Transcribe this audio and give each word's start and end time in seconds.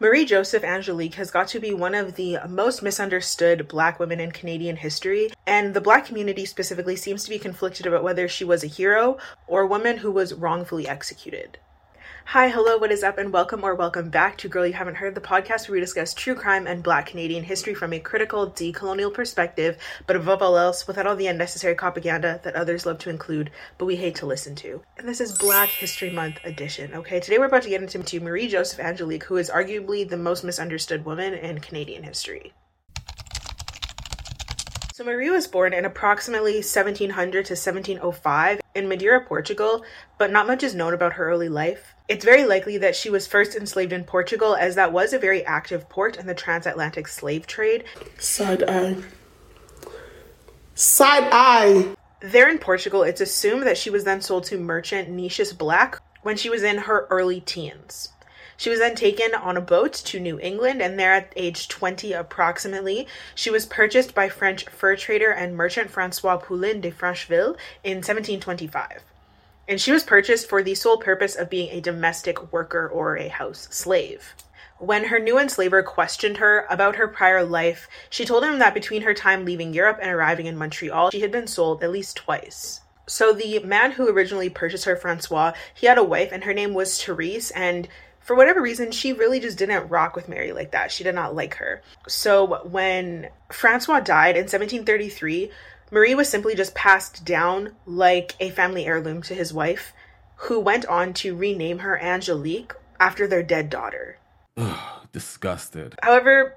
Marie 0.00 0.24
Joseph 0.24 0.64
Angelique 0.64 1.14
has 1.14 1.30
got 1.30 1.46
to 1.46 1.60
be 1.60 1.72
one 1.72 1.94
of 1.94 2.16
the 2.16 2.36
most 2.48 2.82
misunderstood 2.82 3.68
black 3.68 4.00
women 4.00 4.18
in 4.18 4.32
Canadian 4.32 4.74
history, 4.74 5.30
and 5.46 5.72
the 5.72 5.80
black 5.80 6.04
community 6.04 6.44
specifically 6.44 6.96
seems 6.96 7.22
to 7.22 7.30
be 7.30 7.38
conflicted 7.38 7.86
about 7.86 8.02
whether 8.02 8.26
she 8.26 8.44
was 8.44 8.64
a 8.64 8.66
hero 8.66 9.16
or 9.46 9.62
a 9.62 9.66
woman 9.68 9.98
who 9.98 10.10
was 10.10 10.34
wrongfully 10.34 10.88
executed. 10.88 11.58
Hi, 12.28 12.48
hello, 12.48 12.78
what 12.78 12.90
is 12.90 13.04
up, 13.04 13.18
and 13.18 13.32
welcome 13.32 13.62
or 13.62 13.76
welcome 13.76 14.08
back 14.08 14.38
to 14.38 14.48
Girl 14.48 14.66
You 14.66 14.72
Haven't 14.72 14.96
Heard, 14.96 15.14
the 15.14 15.20
podcast 15.20 15.68
where 15.68 15.74
we 15.74 15.80
discuss 15.80 16.12
true 16.12 16.34
crime 16.34 16.66
and 16.66 16.82
black 16.82 17.06
Canadian 17.06 17.44
history 17.44 17.74
from 17.74 17.92
a 17.92 18.00
critical, 18.00 18.50
decolonial 18.50 19.14
perspective, 19.14 19.76
but 20.08 20.16
above 20.16 20.42
all 20.42 20.58
else, 20.58 20.88
without 20.88 21.06
all 21.06 21.14
the 21.14 21.28
unnecessary 21.28 21.76
propaganda 21.76 22.40
that 22.42 22.56
others 22.56 22.86
love 22.86 22.98
to 23.00 23.10
include, 23.10 23.50
but 23.78 23.84
we 23.84 23.94
hate 23.94 24.16
to 24.16 24.26
listen 24.26 24.56
to. 24.56 24.82
And 24.96 25.06
this 25.06 25.20
is 25.20 25.38
Black 25.38 25.68
History 25.68 26.10
Month 26.10 26.40
edition, 26.44 26.94
okay? 26.94 27.20
Today 27.20 27.38
we're 27.38 27.44
about 27.44 27.62
to 27.64 27.68
get 27.68 27.82
into 27.82 28.20
Marie 28.20 28.48
Joseph 28.48 28.80
Angelique, 28.80 29.24
who 29.24 29.36
is 29.36 29.50
arguably 29.50 30.08
the 30.08 30.16
most 30.16 30.42
misunderstood 30.42 31.04
woman 31.04 31.34
in 31.34 31.60
Canadian 31.60 32.02
history. 32.02 32.52
So 34.96 35.02
Marie 35.02 35.28
was 35.28 35.48
born 35.48 35.72
in 35.72 35.84
approximately 35.84 36.58
1700 36.58 37.46
to 37.46 37.54
1705 37.54 38.60
in 38.76 38.88
Madeira, 38.88 39.20
Portugal, 39.20 39.84
but 40.18 40.30
not 40.30 40.46
much 40.46 40.62
is 40.62 40.72
known 40.72 40.94
about 40.94 41.14
her 41.14 41.28
early 41.28 41.48
life. 41.48 41.96
It's 42.06 42.24
very 42.24 42.44
likely 42.44 42.78
that 42.78 42.94
she 42.94 43.10
was 43.10 43.26
first 43.26 43.56
enslaved 43.56 43.92
in 43.92 44.04
Portugal, 44.04 44.54
as 44.54 44.76
that 44.76 44.92
was 44.92 45.12
a 45.12 45.18
very 45.18 45.44
active 45.44 45.88
port 45.88 46.16
in 46.16 46.28
the 46.28 46.32
transatlantic 46.34 47.08
slave 47.08 47.44
trade. 47.44 47.82
Side 48.20 48.62
eye. 48.70 48.98
Side 50.76 51.28
eye. 51.32 51.96
There 52.20 52.48
in 52.48 52.58
Portugal, 52.60 53.02
it's 53.02 53.20
assumed 53.20 53.64
that 53.64 53.76
she 53.76 53.90
was 53.90 54.04
then 54.04 54.20
sold 54.20 54.44
to 54.44 54.60
merchant 54.60 55.08
Nichus 55.08 55.52
Block 55.52 56.04
when 56.22 56.36
she 56.36 56.50
was 56.50 56.62
in 56.62 56.78
her 56.78 57.08
early 57.10 57.40
teens. 57.40 58.10
She 58.56 58.70
was 58.70 58.78
then 58.78 58.94
taken 58.94 59.34
on 59.34 59.56
a 59.56 59.60
boat 59.60 59.92
to 59.92 60.20
New 60.20 60.38
England, 60.40 60.80
and 60.80 60.98
there 60.98 61.12
at 61.12 61.32
age 61.36 61.68
20 61.68 62.12
approximately, 62.12 63.06
she 63.34 63.50
was 63.50 63.66
purchased 63.66 64.14
by 64.14 64.28
French 64.28 64.66
fur 64.66 64.96
trader 64.96 65.30
and 65.30 65.56
merchant 65.56 65.90
Francois 65.90 66.36
Poulin 66.36 66.80
de 66.80 66.90
Francheville 66.90 67.56
in 67.82 67.98
1725. 67.98 69.02
And 69.66 69.80
she 69.80 69.92
was 69.92 70.04
purchased 70.04 70.48
for 70.48 70.62
the 70.62 70.74
sole 70.74 70.98
purpose 70.98 71.34
of 71.34 71.50
being 71.50 71.70
a 71.70 71.80
domestic 71.80 72.52
worker 72.52 72.86
or 72.86 73.16
a 73.16 73.28
house 73.28 73.66
slave. 73.70 74.34
When 74.78 75.04
her 75.04 75.18
new 75.18 75.38
enslaver 75.38 75.82
questioned 75.82 76.38
her 76.38 76.66
about 76.68 76.96
her 76.96 77.08
prior 77.08 77.44
life, 77.44 77.88
she 78.10 78.24
told 78.24 78.44
him 78.44 78.58
that 78.58 78.74
between 78.74 79.02
her 79.02 79.14
time 79.14 79.44
leaving 79.44 79.72
Europe 79.72 79.98
and 80.02 80.10
arriving 80.10 80.46
in 80.46 80.56
Montreal, 80.58 81.10
she 81.10 81.20
had 81.20 81.32
been 81.32 81.46
sold 81.46 81.82
at 81.82 81.90
least 81.90 82.16
twice. 82.16 82.80
So 83.06 83.32
the 83.32 83.60
man 83.60 83.92
who 83.92 84.08
originally 84.08 84.50
purchased 84.50 84.84
her, 84.84 84.96
Francois, 84.96 85.52
he 85.72 85.86
had 85.86 85.98
a 85.98 86.04
wife 86.04 86.30
and 86.32 86.44
her 86.44 86.54
name 86.54 86.74
was 86.74 87.02
Therese, 87.02 87.50
and 87.52 87.88
for 88.24 88.34
whatever 88.34 88.60
reason, 88.60 88.90
she 88.90 89.12
really 89.12 89.38
just 89.38 89.58
didn't 89.58 89.88
rock 89.88 90.16
with 90.16 90.28
Mary 90.28 90.52
like 90.52 90.72
that. 90.72 90.90
She 90.90 91.04
did 91.04 91.14
not 91.14 91.34
like 91.34 91.54
her. 91.56 91.82
So 92.08 92.66
when 92.66 93.28
Francois 93.52 94.00
died 94.00 94.36
in 94.36 94.44
1733, 94.44 95.50
Marie 95.90 96.14
was 96.14 96.28
simply 96.28 96.54
just 96.54 96.74
passed 96.74 97.24
down 97.24 97.76
like 97.86 98.34
a 98.40 98.50
family 98.50 98.86
heirloom 98.86 99.22
to 99.22 99.34
his 99.34 99.52
wife, 99.52 99.92
who 100.36 100.58
went 100.58 100.86
on 100.86 101.12
to 101.14 101.36
rename 101.36 101.78
her 101.80 102.00
Angelique 102.00 102.72
after 102.98 103.26
their 103.26 103.42
dead 103.42 103.68
daughter. 103.70 104.18
Ugh, 104.56 105.06
disgusted. 105.12 105.94
However, 106.02 106.56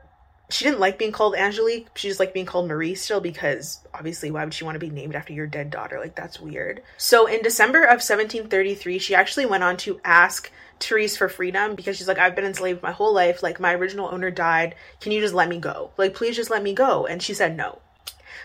she 0.50 0.64
didn't 0.64 0.80
like 0.80 0.98
being 0.98 1.12
called 1.12 1.36
Angelique. 1.36 1.88
She 1.96 2.08
just 2.08 2.20
liked 2.20 2.34
being 2.34 2.46
called 2.46 2.68
Marie 2.68 2.96
still 2.96 3.20
because 3.20 3.80
obviously, 3.94 4.32
why 4.32 4.44
would 4.46 4.54
she 4.54 4.64
want 4.64 4.76
to 4.76 4.80
be 4.80 4.90
named 4.90 5.16
after 5.16 5.34
your 5.34 5.48
dead 5.48 5.70
daughter? 5.70 6.00
Like, 6.00 6.16
that's 6.16 6.40
weird. 6.40 6.82
So, 6.98 7.26
in 7.26 7.42
December 7.42 7.84
of 7.84 8.00
1733, 8.00 9.00
she 9.00 9.14
actually 9.14 9.46
went 9.46 9.64
on 9.64 9.76
to 9.78 10.00
ask 10.06 10.50
Therese 10.80 11.18
for 11.18 11.28
freedom 11.28 11.76
because 11.76 11.98
she's 11.98 12.08
like, 12.08 12.20
I've 12.20 12.36
been 12.36 12.46
enslaved 12.46 12.82
my 12.82 12.92
whole 12.92 13.14
life. 13.14 13.44
Like, 13.44 13.60
my 13.60 13.74
original 13.74 14.10
owner 14.10 14.32
died. 14.32 14.76
Can 15.02 15.12
you 15.12 15.20
just 15.20 15.34
let 15.34 15.50
me 15.50 15.60
go? 15.60 15.92
Like, 15.98 16.14
please 16.14 16.36
just 16.36 16.50
let 16.50 16.64
me 16.64 16.74
go. 16.74 17.06
And 17.06 17.22
she 17.22 17.34
said 17.34 17.58
no. 17.58 17.80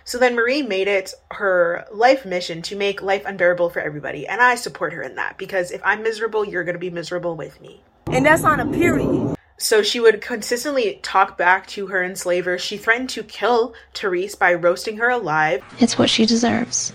So 0.05 0.19
then 0.19 0.34
Marie 0.34 0.62
made 0.62 0.89
it 0.89 1.14
her 1.31 1.87
life 1.92 2.25
mission 2.27 2.62
to 2.62 2.77
make 2.77 3.03
life 3.03 3.25
unbearable 3.25 3.71
for 3.71 3.81
everybody. 3.81 4.26
And 4.26 4.41
I 4.41 4.56
support 4.56 4.93
her 4.93 5.03
in 5.03 5.15
that 5.15 5.38
because 5.38 5.71
if 5.71 5.81
I'm 5.84 6.03
miserable, 6.03 6.44
you're 6.44 6.65
going 6.65 6.75
to 6.75 6.81
be 6.81 6.91
miserable 6.91 7.37
with 7.37 7.60
me. 7.60 7.82
And 8.06 8.26
that's 8.26 8.43
on 8.43 8.59
a 8.59 8.66
period. 8.66 9.37
So 9.62 9.81
she 9.81 10.00
would 10.00 10.21
consistently 10.21 10.99
talk 11.03 11.39
back 11.39 11.69
to 11.69 11.87
her 11.87 12.03
enslaver. 12.03 12.59
She 12.59 12.77
threatened 12.77 13.11
to 13.11 13.23
kill 13.23 13.75
Therese 13.95 14.34
by 14.34 14.53
roasting 14.55 14.97
her 14.97 15.09
alive. 15.09 15.62
It's 15.78 15.97
what 15.97 16.11
she 16.11 16.27
deserves. 16.27 16.93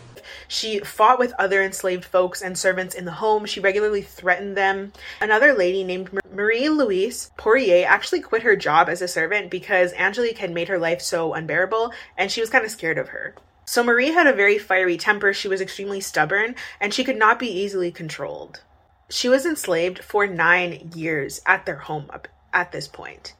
She 0.50 0.80
fought 0.80 1.18
with 1.18 1.34
other 1.40 1.64
enslaved 1.64 2.04
folks 2.04 2.42
and 2.42 2.58
servants 2.58 2.94
in 2.94 3.06
the 3.06 3.14
home. 3.14 3.46
She 3.46 3.62
regularly 3.62 4.02
threatened 4.02 4.58
them. 4.58 4.92
Another 5.22 5.54
lady 5.54 5.86
named 5.86 6.10
Marie 6.30 6.68
Louise 6.68 7.32
Poirier 7.38 7.88
actually 7.88 8.20
quit 8.20 8.44
her 8.44 8.58
job 8.58 8.90
as 8.90 9.02
a 9.02 9.08
servant 9.08 9.50
because 9.50 9.94
Angelique 9.94 10.40
had 10.40 10.52
made 10.52 10.68
her 10.68 10.78
life 10.78 11.02
so 11.02 11.34
unbearable 11.34 11.94
and 12.18 12.30
she 12.30 12.42
was 12.42 12.50
kind 12.50 12.66
of 12.66 12.72
scared 12.72 12.98
of 12.98 13.10
her. 13.10 13.34
So 13.64 13.82
Marie 13.82 14.12
had 14.12 14.28
a 14.28 14.34
very 14.34 14.58
fiery 14.58 14.98
temper, 14.98 15.32
she 15.32 15.48
was 15.48 15.62
extremely 15.62 16.02
stubborn, 16.02 16.56
and 16.82 16.94
she 16.94 17.06
could 17.06 17.18
not 17.18 17.40
be 17.40 17.48
easily 17.48 17.92
controlled. 17.92 18.62
She 19.10 19.30
was 19.30 19.46
enslaved 19.46 20.00
for 20.00 20.28
nine 20.28 20.92
years 20.94 21.40
at 21.46 21.66
their 21.66 21.78
home 21.78 22.10
at 22.54 22.72
this 22.72 22.88
point. 22.88 23.34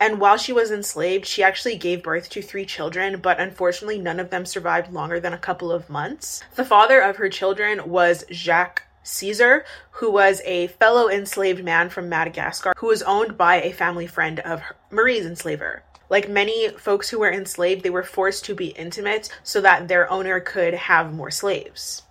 And 0.00 0.20
while 0.20 0.36
she 0.36 0.52
was 0.52 0.70
enslaved, 0.70 1.24
she 1.24 1.42
actually 1.42 1.76
gave 1.76 2.02
birth 2.02 2.28
to 2.30 2.42
three 2.42 2.66
children, 2.66 3.20
but 3.20 3.40
unfortunately, 3.40 3.98
none 3.98 4.20
of 4.20 4.30
them 4.30 4.44
survived 4.44 4.92
longer 4.92 5.20
than 5.20 5.32
a 5.32 5.38
couple 5.38 5.70
of 5.70 5.88
months. 5.88 6.42
The 6.56 6.64
father 6.64 7.00
of 7.00 7.16
her 7.16 7.28
children 7.28 7.88
was 7.88 8.24
Jacques 8.30 8.82
Caesar, 9.04 9.64
who 9.92 10.10
was 10.10 10.42
a 10.44 10.66
fellow 10.66 11.08
enslaved 11.08 11.62
man 11.62 11.90
from 11.90 12.08
Madagascar 12.08 12.72
who 12.78 12.88
was 12.88 13.02
owned 13.02 13.38
by 13.38 13.60
a 13.60 13.72
family 13.72 14.06
friend 14.06 14.40
of 14.40 14.62
Marie's 14.90 15.26
enslaver. 15.26 15.82
Like 16.10 16.28
many 16.28 16.68
folks 16.70 17.08
who 17.08 17.20
were 17.20 17.32
enslaved, 17.32 17.82
they 17.82 17.90
were 17.90 18.02
forced 18.02 18.44
to 18.46 18.54
be 18.54 18.68
intimate 18.68 19.28
so 19.42 19.60
that 19.60 19.88
their 19.88 20.10
owner 20.10 20.40
could 20.40 20.74
have 20.74 21.12
more 21.12 21.30
slaves. 21.30 22.02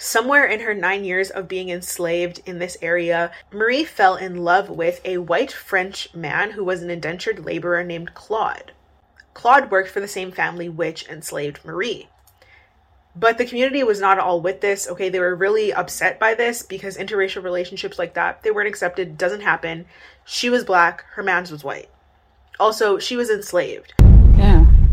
Somewhere 0.00 0.46
in 0.46 0.60
her 0.60 0.74
nine 0.74 1.02
years 1.02 1.28
of 1.28 1.48
being 1.48 1.70
enslaved 1.70 2.40
in 2.46 2.60
this 2.60 2.76
area, 2.80 3.32
Marie 3.50 3.84
fell 3.84 4.14
in 4.14 4.44
love 4.44 4.70
with 4.70 5.00
a 5.04 5.18
white 5.18 5.50
French 5.50 6.14
man 6.14 6.52
who 6.52 6.62
was 6.62 6.82
an 6.82 6.88
indentured 6.88 7.44
laborer 7.44 7.82
named 7.82 8.14
Claude. 8.14 8.70
Claude 9.34 9.72
worked 9.72 9.90
for 9.90 9.98
the 9.98 10.06
same 10.06 10.30
family 10.30 10.68
which 10.68 11.08
enslaved 11.08 11.64
Marie. 11.64 12.08
But 13.16 13.38
the 13.38 13.44
community 13.44 13.82
was 13.82 14.00
not 14.00 14.20
all 14.20 14.40
with 14.40 14.60
this. 14.60 14.86
Okay, 14.86 15.08
they 15.08 15.18
were 15.18 15.34
really 15.34 15.72
upset 15.72 16.20
by 16.20 16.34
this 16.34 16.62
because 16.62 16.96
interracial 16.96 17.42
relationships 17.42 17.98
like 17.98 18.14
that, 18.14 18.44
they 18.44 18.52
weren't 18.52 18.68
accepted, 18.68 19.18
doesn't 19.18 19.40
happen. 19.40 19.86
She 20.24 20.48
was 20.48 20.62
black, 20.62 21.06
her 21.14 21.24
man's 21.24 21.50
was 21.50 21.64
white. 21.64 21.90
Also, 22.60 23.00
she 23.00 23.16
was 23.16 23.30
enslaved. 23.30 23.94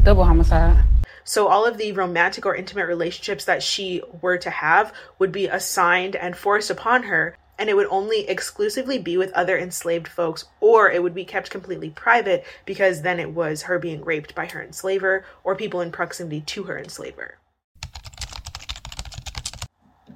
Double 0.06 0.24
homicide. 0.24 0.84
So 1.24 1.48
all 1.48 1.66
of 1.66 1.80
the 1.80 1.92
romantic 1.92 2.46
or 2.46 2.56
intimate 2.56 2.86
relationships 2.86 3.46
that 3.46 3.64
she 3.64 4.04
were 4.22 4.38
to 4.38 4.52
have 4.52 4.94
would 5.18 5.32
be 5.32 5.48
assigned 5.48 6.16
and 6.16 6.38
forced 6.38 6.70
upon 6.70 7.02
her, 7.04 7.36
and 7.58 7.72
it 7.72 7.76
would 7.76 7.88
only 7.90 8.30
exclusively 8.30 9.00
be 9.00 9.18
with 9.18 9.34
other 9.34 9.58
enslaved 9.58 10.08
folks, 10.08 10.46
or 10.60 10.92
it 10.92 11.02
would 11.02 11.16
be 11.16 11.26
kept 11.26 11.50
completely 11.50 11.90
private 11.90 12.46
because 12.66 13.02
then 13.02 13.20
it 13.20 13.32
was 13.32 13.64
her 13.64 13.80
being 13.80 14.06
raped 14.06 14.36
by 14.36 14.46
her 14.46 14.62
enslaver 14.62 15.26
or 15.44 15.56
people 15.56 15.82
in 15.82 15.92
proximity 15.92 16.42
to 16.42 16.66
her 16.66 16.78
enslaver. 16.78 17.40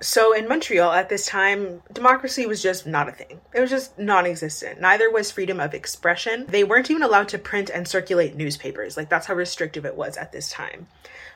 So 0.01 0.33
in 0.33 0.47
Montreal 0.47 0.93
at 0.93 1.09
this 1.09 1.25
time, 1.25 1.81
democracy 1.91 2.45
was 2.45 2.63
just 2.63 2.87
not 2.87 3.09
a 3.09 3.11
thing. 3.11 3.41
It 3.53 3.59
was 3.59 3.69
just 3.69 3.99
non 3.99 4.25
existent. 4.25 4.79
Neither 4.79 5.11
was 5.11 5.29
freedom 5.29 5.59
of 5.59 5.73
expression. 5.73 6.45
They 6.47 6.63
weren't 6.63 6.89
even 6.89 7.03
allowed 7.03 7.27
to 7.29 7.37
print 7.37 7.69
and 7.69 7.85
circulate 7.85 8.35
newspapers. 8.35 8.95
Like, 8.95 9.09
that's 9.09 9.27
how 9.27 9.33
restrictive 9.33 9.85
it 9.85 9.95
was 9.95 10.15
at 10.15 10.31
this 10.31 10.49
time. 10.49 10.87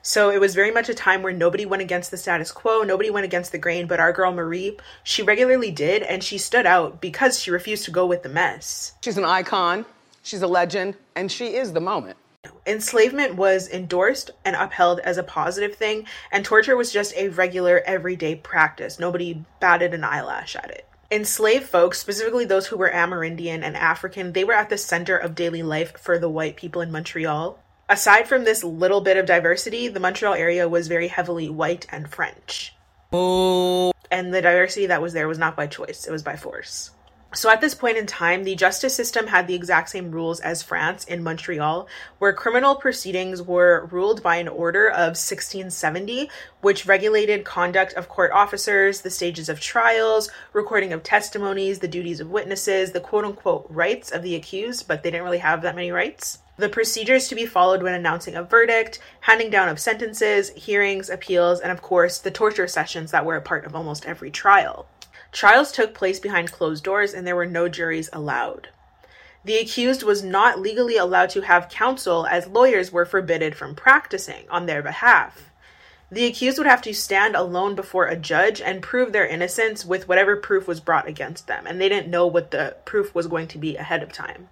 So 0.01 0.29
it 0.29 0.39
was 0.39 0.55
very 0.55 0.71
much 0.71 0.89
a 0.89 0.93
time 0.93 1.23
where 1.23 1.33
nobody 1.33 1.65
went 1.65 1.81
against 1.81 2.11
the 2.11 2.17
status 2.17 2.51
quo, 2.51 2.83
nobody 2.83 3.09
went 3.09 3.25
against 3.25 3.51
the 3.51 3.57
grain, 3.57 3.87
but 3.87 3.99
our 3.99 4.11
girl 4.11 4.33
Marie, 4.33 4.77
she 5.03 5.23
regularly 5.23 5.71
did, 5.71 6.03
and 6.03 6.23
she 6.23 6.37
stood 6.37 6.65
out 6.65 6.99
because 6.99 7.39
she 7.39 7.51
refused 7.51 7.85
to 7.85 7.91
go 7.91 8.05
with 8.05 8.23
the 8.23 8.29
mess. 8.29 8.93
She's 9.01 9.17
an 9.17 9.23
icon, 9.23 9.85
she's 10.21 10.41
a 10.41 10.47
legend, 10.47 10.95
and 11.15 11.31
she 11.31 11.55
is 11.55 11.71
the 11.71 11.79
moment. 11.79 12.17
Enslavement 12.65 13.35
was 13.35 13.69
endorsed 13.69 14.31
and 14.45 14.55
upheld 14.55 14.99
as 15.01 15.17
a 15.17 15.23
positive 15.23 15.75
thing, 15.75 16.05
and 16.31 16.45
torture 16.45 16.77
was 16.77 16.93
just 16.93 17.13
a 17.15 17.27
regular, 17.29 17.81
everyday 17.85 18.35
practice. 18.35 18.99
Nobody 18.99 19.43
batted 19.59 19.93
an 19.93 20.03
eyelash 20.03 20.55
at 20.55 20.71
it. 20.71 20.87
Enslaved 21.11 21.65
folks, 21.65 21.99
specifically 21.99 22.45
those 22.45 22.67
who 22.67 22.77
were 22.77 22.89
Amerindian 22.89 23.63
and 23.63 23.75
African, 23.75 24.31
they 24.31 24.43
were 24.43 24.53
at 24.53 24.69
the 24.69 24.77
center 24.77 25.17
of 25.17 25.35
daily 25.35 25.61
life 25.61 25.97
for 25.97 26.17
the 26.17 26.29
white 26.29 26.55
people 26.55 26.81
in 26.81 26.91
Montreal. 26.91 27.59
Aside 27.89 28.27
from 28.27 28.45
this 28.45 28.63
little 28.63 29.01
bit 29.01 29.17
of 29.17 29.25
diversity, 29.25 29.89
the 29.89 29.99
Montreal 29.99 30.33
area 30.33 30.67
was 30.69 30.87
very 30.87 31.09
heavily 31.09 31.49
white 31.49 31.85
and 31.91 32.09
French. 32.09 32.73
Oh. 33.11 33.91
And 34.09 34.33
the 34.33 34.41
diversity 34.41 34.87
that 34.87 35.01
was 35.01 35.11
there 35.11 35.27
was 35.27 35.37
not 35.37 35.57
by 35.57 35.67
choice, 35.67 36.07
it 36.07 36.11
was 36.11 36.23
by 36.23 36.37
force. 36.37 36.91
So 37.35 37.49
at 37.49 37.61
this 37.61 37.73
point 37.73 37.97
in 37.97 38.05
time, 38.05 38.43
the 38.43 38.53
justice 38.53 38.95
system 38.95 39.25
had 39.25 39.47
the 39.47 39.55
exact 39.55 39.89
same 39.89 40.11
rules 40.11 40.39
as 40.39 40.61
France 40.61 41.03
in 41.05 41.23
Montreal, 41.23 41.87
where 42.19 42.31
criminal 42.31 42.75
proceedings 42.75 43.41
were 43.41 43.87
ruled 43.91 44.21
by 44.21 44.35
an 44.35 44.47
order 44.47 44.87
of 44.87 45.17
1670, 45.17 46.29
which 46.61 46.85
regulated 46.85 47.43
conduct 47.43 47.93
of 47.93 48.07
court 48.07 48.31
officers, 48.31 49.01
the 49.01 49.09
stages 49.09 49.49
of 49.49 49.59
trials, 49.59 50.29
recording 50.53 50.93
of 50.93 51.01
testimonies, 51.01 51.79
the 51.79 51.87
duties 51.87 52.19
of 52.19 52.29
witnesses, 52.29 52.91
the 52.91 52.99
quote 52.99 53.25
unquote 53.25 53.65
rights 53.67 54.11
of 54.11 54.21
the 54.21 54.35
accused, 54.35 54.87
but 54.87 55.01
they 55.01 55.09
didn't 55.09 55.25
really 55.25 55.39
have 55.39 55.63
that 55.63 55.75
many 55.75 55.91
rights. 55.91 56.37
The 56.57 56.69
procedures 56.69 57.27
to 57.29 57.35
be 57.35 57.47
followed 57.47 57.81
when 57.81 57.95
announcing 57.95 58.35
a 58.35 58.43
verdict, 58.43 58.99
handing 59.21 59.49
down 59.49 59.69
of 59.69 59.79
sentences, 59.79 60.51
hearings, 60.51 61.09
appeals, 61.09 61.59
and 61.59 61.71
of 61.71 61.81
course, 61.81 62.19
the 62.19 62.29
torture 62.29 62.67
sessions 62.67 63.09
that 63.09 63.25
were 63.25 63.37
a 63.37 63.41
part 63.41 63.65
of 63.65 63.75
almost 63.75 64.05
every 64.05 64.29
trial. 64.29 64.87
Trials 65.33 65.71
took 65.71 65.95
place 65.95 66.19
behind 66.19 66.51
closed 66.51 66.83
doors 66.83 67.13
and 67.13 67.25
there 67.25 67.35
were 67.35 67.47
no 67.47 67.67
juries 67.67 68.09
allowed. 68.13 68.69
The 69.43 69.57
accused 69.57 70.03
was 70.03 70.23
not 70.23 70.59
legally 70.59 70.95
allowed 70.95 71.31
to 71.31 71.41
have 71.41 71.67
counsel 71.67 72.25
as 72.27 72.47
lawyers 72.47 72.91
were 72.91 73.03
forbidden 73.03 73.53
from 73.53 73.75
practicing 73.75 74.47
on 74.49 74.67
their 74.67 74.81
behalf. 74.81 75.49
The 76.11 76.25
accused 76.25 76.59
would 76.59 76.67
have 76.67 76.83
to 76.83 76.93
stand 76.93 77.35
alone 77.35 77.73
before 77.73 78.05
a 78.05 78.15
judge 78.15 78.61
and 78.61 78.83
prove 78.83 79.11
their 79.11 79.25
innocence 79.25 79.83
with 79.83 80.07
whatever 80.07 80.35
proof 80.35 80.67
was 80.67 80.79
brought 80.79 81.07
against 81.07 81.47
them, 81.47 81.65
and 81.65 81.81
they 81.81 81.89
didn't 81.89 82.11
know 82.11 82.27
what 82.27 82.51
the 82.51 82.75
proof 82.85 83.15
was 83.15 83.25
going 83.25 83.47
to 83.47 83.57
be 83.57 83.75
ahead 83.75 84.03
of 84.03 84.13
time. 84.13 84.49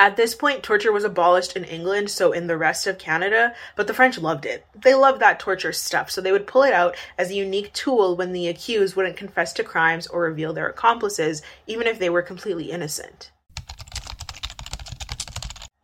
At 0.00 0.16
this 0.16 0.34
point, 0.34 0.62
torture 0.62 0.92
was 0.92 1.04
abolished 1.04 1.58
in 1.58 1.64
England, 1.64 2.08
so 2.08 2.32
in 2.32 2.46
the 2.46 2.56
rest 2.56 2.86
of 2.86 2.96
Canada, 2.96 3.54
but 3.76 3.86
the 3.86 3.92
French 3.92 4.16
loved 4.16 4.46
it. 4.46 4.64
They 4.74 4.94
loved 4.94 5.20
that 5.20 5.38
torture 5.38 5.74
stuff, 5.74 6.10
so 6.10 6.22
they 6.22 6.32
would 6.32 6.46
pull 6.46 6.62
it 6.62 6.72
out 6.72 6.96
as 7.18 7.28
a 7.28 7.34
unique 7.34 7.70
tool 7.74 8.16
when 8.16 8.32
the 8.32 8.48
accused 8.48 8.96
wouldn't 8.96 9.18
confess 9.18 9.52
to 9.52 9.62
crimes 9.62 10.06
or 10.06 10.22
reveal 10.22 10.54
their 10.54 10.70
accomplices, 10.70 11.42
even 11.66 11.86
if 11.86 11.98
they 11.98 12.08
were 12.08 12.22
completely 12.22 12.70
innocent. 12.70 13.30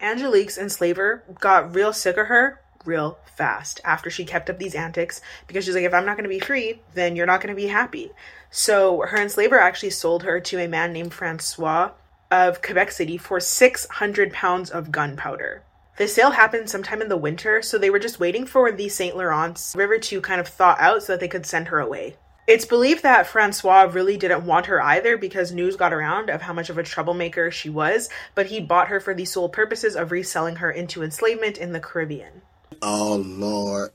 Angelique's 0.00 0.56
enslaver 0.56 1.22
got 1.38 1.74
real 1.74 1.92
sick 1.92 2.16
of 2.16 2.28
her 2.28 2.62
real 2.86 3.18
fast 3.36 3.82
after 3.84 4.08
she 4.08 4.24
kept 4.24 4.48
up 4.48 4.58
these 4.58 4.74
antics 4.74 5.20
because 5.46 5.66
she's 5.66 5.74
like, 5.74 5.84
if 5.84 5.92
I'm 5.92 6.06
not 6.06 6.16
going 6.16 6.24
to 6.24 6.30
be 6.30 6.40
free, 6.40 6.80
then 6.94 7.16
you're 7.16 7.26
not 7.26 7.42
going 7.42 7.54
to 7.54 7.62
be 7.62 7.68
happy. 7.68 8.12
So 8.50 9.02
her 9.02 9.20
enslaver 9.20 9.58
actually 9.58 9.90
sold 9.90 10.22
her 10.22 10.40
to 10.40 10.58
a 10.58 10.68
man 10.68 10.94
named 10.94 11.12
Francois 11.12 11.90
of 12.31 12.62
Quebec 12.62 12.90
City 12.90 13.17
for 13.17 13.40
600 13.40 14.32
pounds 14.32 14.70
of 14.70 14.93
gunpowder. 14.93 15.62
The 15.96 16.08
sale 16.08 16.32
happened 16.32 16.69
sometime 16.69 17.00
in 17.00 17.08
the 17.08 17.17
winter, 17.17 17.62
so 17.62 17.78
they 17.78 17.88
were 17.88 17.99
just 17.99 18.20
waiting 18.20 18.44
for 18.44 18.70
the 18.70 18.88
St. 18.88 19.17
Lawrence 19.17 19.75
River 19.75 19.99
to 19.99 20.20
kind 20.20 20.40
of 20.40 20.49
thaw 20.49 20.76
out 20.78 21.02
so 21.02 21.12
that 21.12 21.20
they 21.20 21.28
could 21.28 21.46
send 21.46 21.69
her 21.69 21.81
away. 21.81 22.17
It's 22.46 22.64
believed 22.64 23.02
that 23.02 23.26
Francois 23.26 23.90
really 23.90 24.17
didn't 24.17 24.46
want 24.46 24.67
her 24.67 24.81
either 24.81 25.17
because 25.17 25.50
news 25.50 25.75
got 25.75 25.93
around 25.93 26.31
of 26.31 26.43
how 26.43 26.52
much 26.52 26.70
of 26.70 26.78
a 26.78 26.82
troublemaker 26.82 27.50
she 27.50 27.69
was, 27.70 28.08
but 28.34 28.46
he 28.46 28.61
bought 28.61 28.88
her 28.88 29.00
for 29.00 29.14
the 29.14 29.25
sole 29.25 29.49
purposes 29.49 29.96
of 29.96 30.12
reselling 30.12 30.56
her 30.56 30.70
into 30.70 31.02
enslavement 31.02 31.58
in 31.58 31.73
the 31.73 31.81
Caribbean. 31.81 32.43
Oh, 32.82 33.25
Lord. 33.26 33.90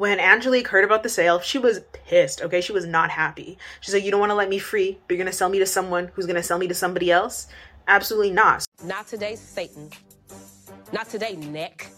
When 0.00 0.18
Angelique 0.18 0.68
heard 0.68 0.84
about 0.86 1.02
the 1.02 1.10
sale, 1.10 1.40
she 1.40 1.58
was 1.58 1.80
pissed, 1.92 2.40
okay? 2.40 2.62
She 2.62 2.72
was 2.72 2.86
not 2.86 3.10
happy. 3.10 3.58
She's 3.82 3.92
like, 3.92 4.02
You 4.02 4.10
don't 4.10 4.18
want 4.18 4.30
to 4.30 4.34
let 4.34 4.48
me 4.48 4.58
free, 4.58 4.92
but 4.92 5.14
you're 5.14 5.22
going 5.22 5.30
to 5.30 5.36
sell 5.36 5.50
me 5.50 5.58
to 5.58 5.66
someone 5.66 6.10
who's 6.14 6.24
going 6.24 6.36
to 6.36 6.42
sell 6.42 6.56
me 6.56 6.68
to 6.68 6.74
somebody 6.74 7.12
else? 7.12 7.48
Absolutely 7.86 8.30
not. 8.30 8.64
Not 8.82 9.06
today, 9.08 9.36
Satan. 9.36 9.90
Not 10.90 11.10
today, 11.10 11.36
neck. 11.36 11.90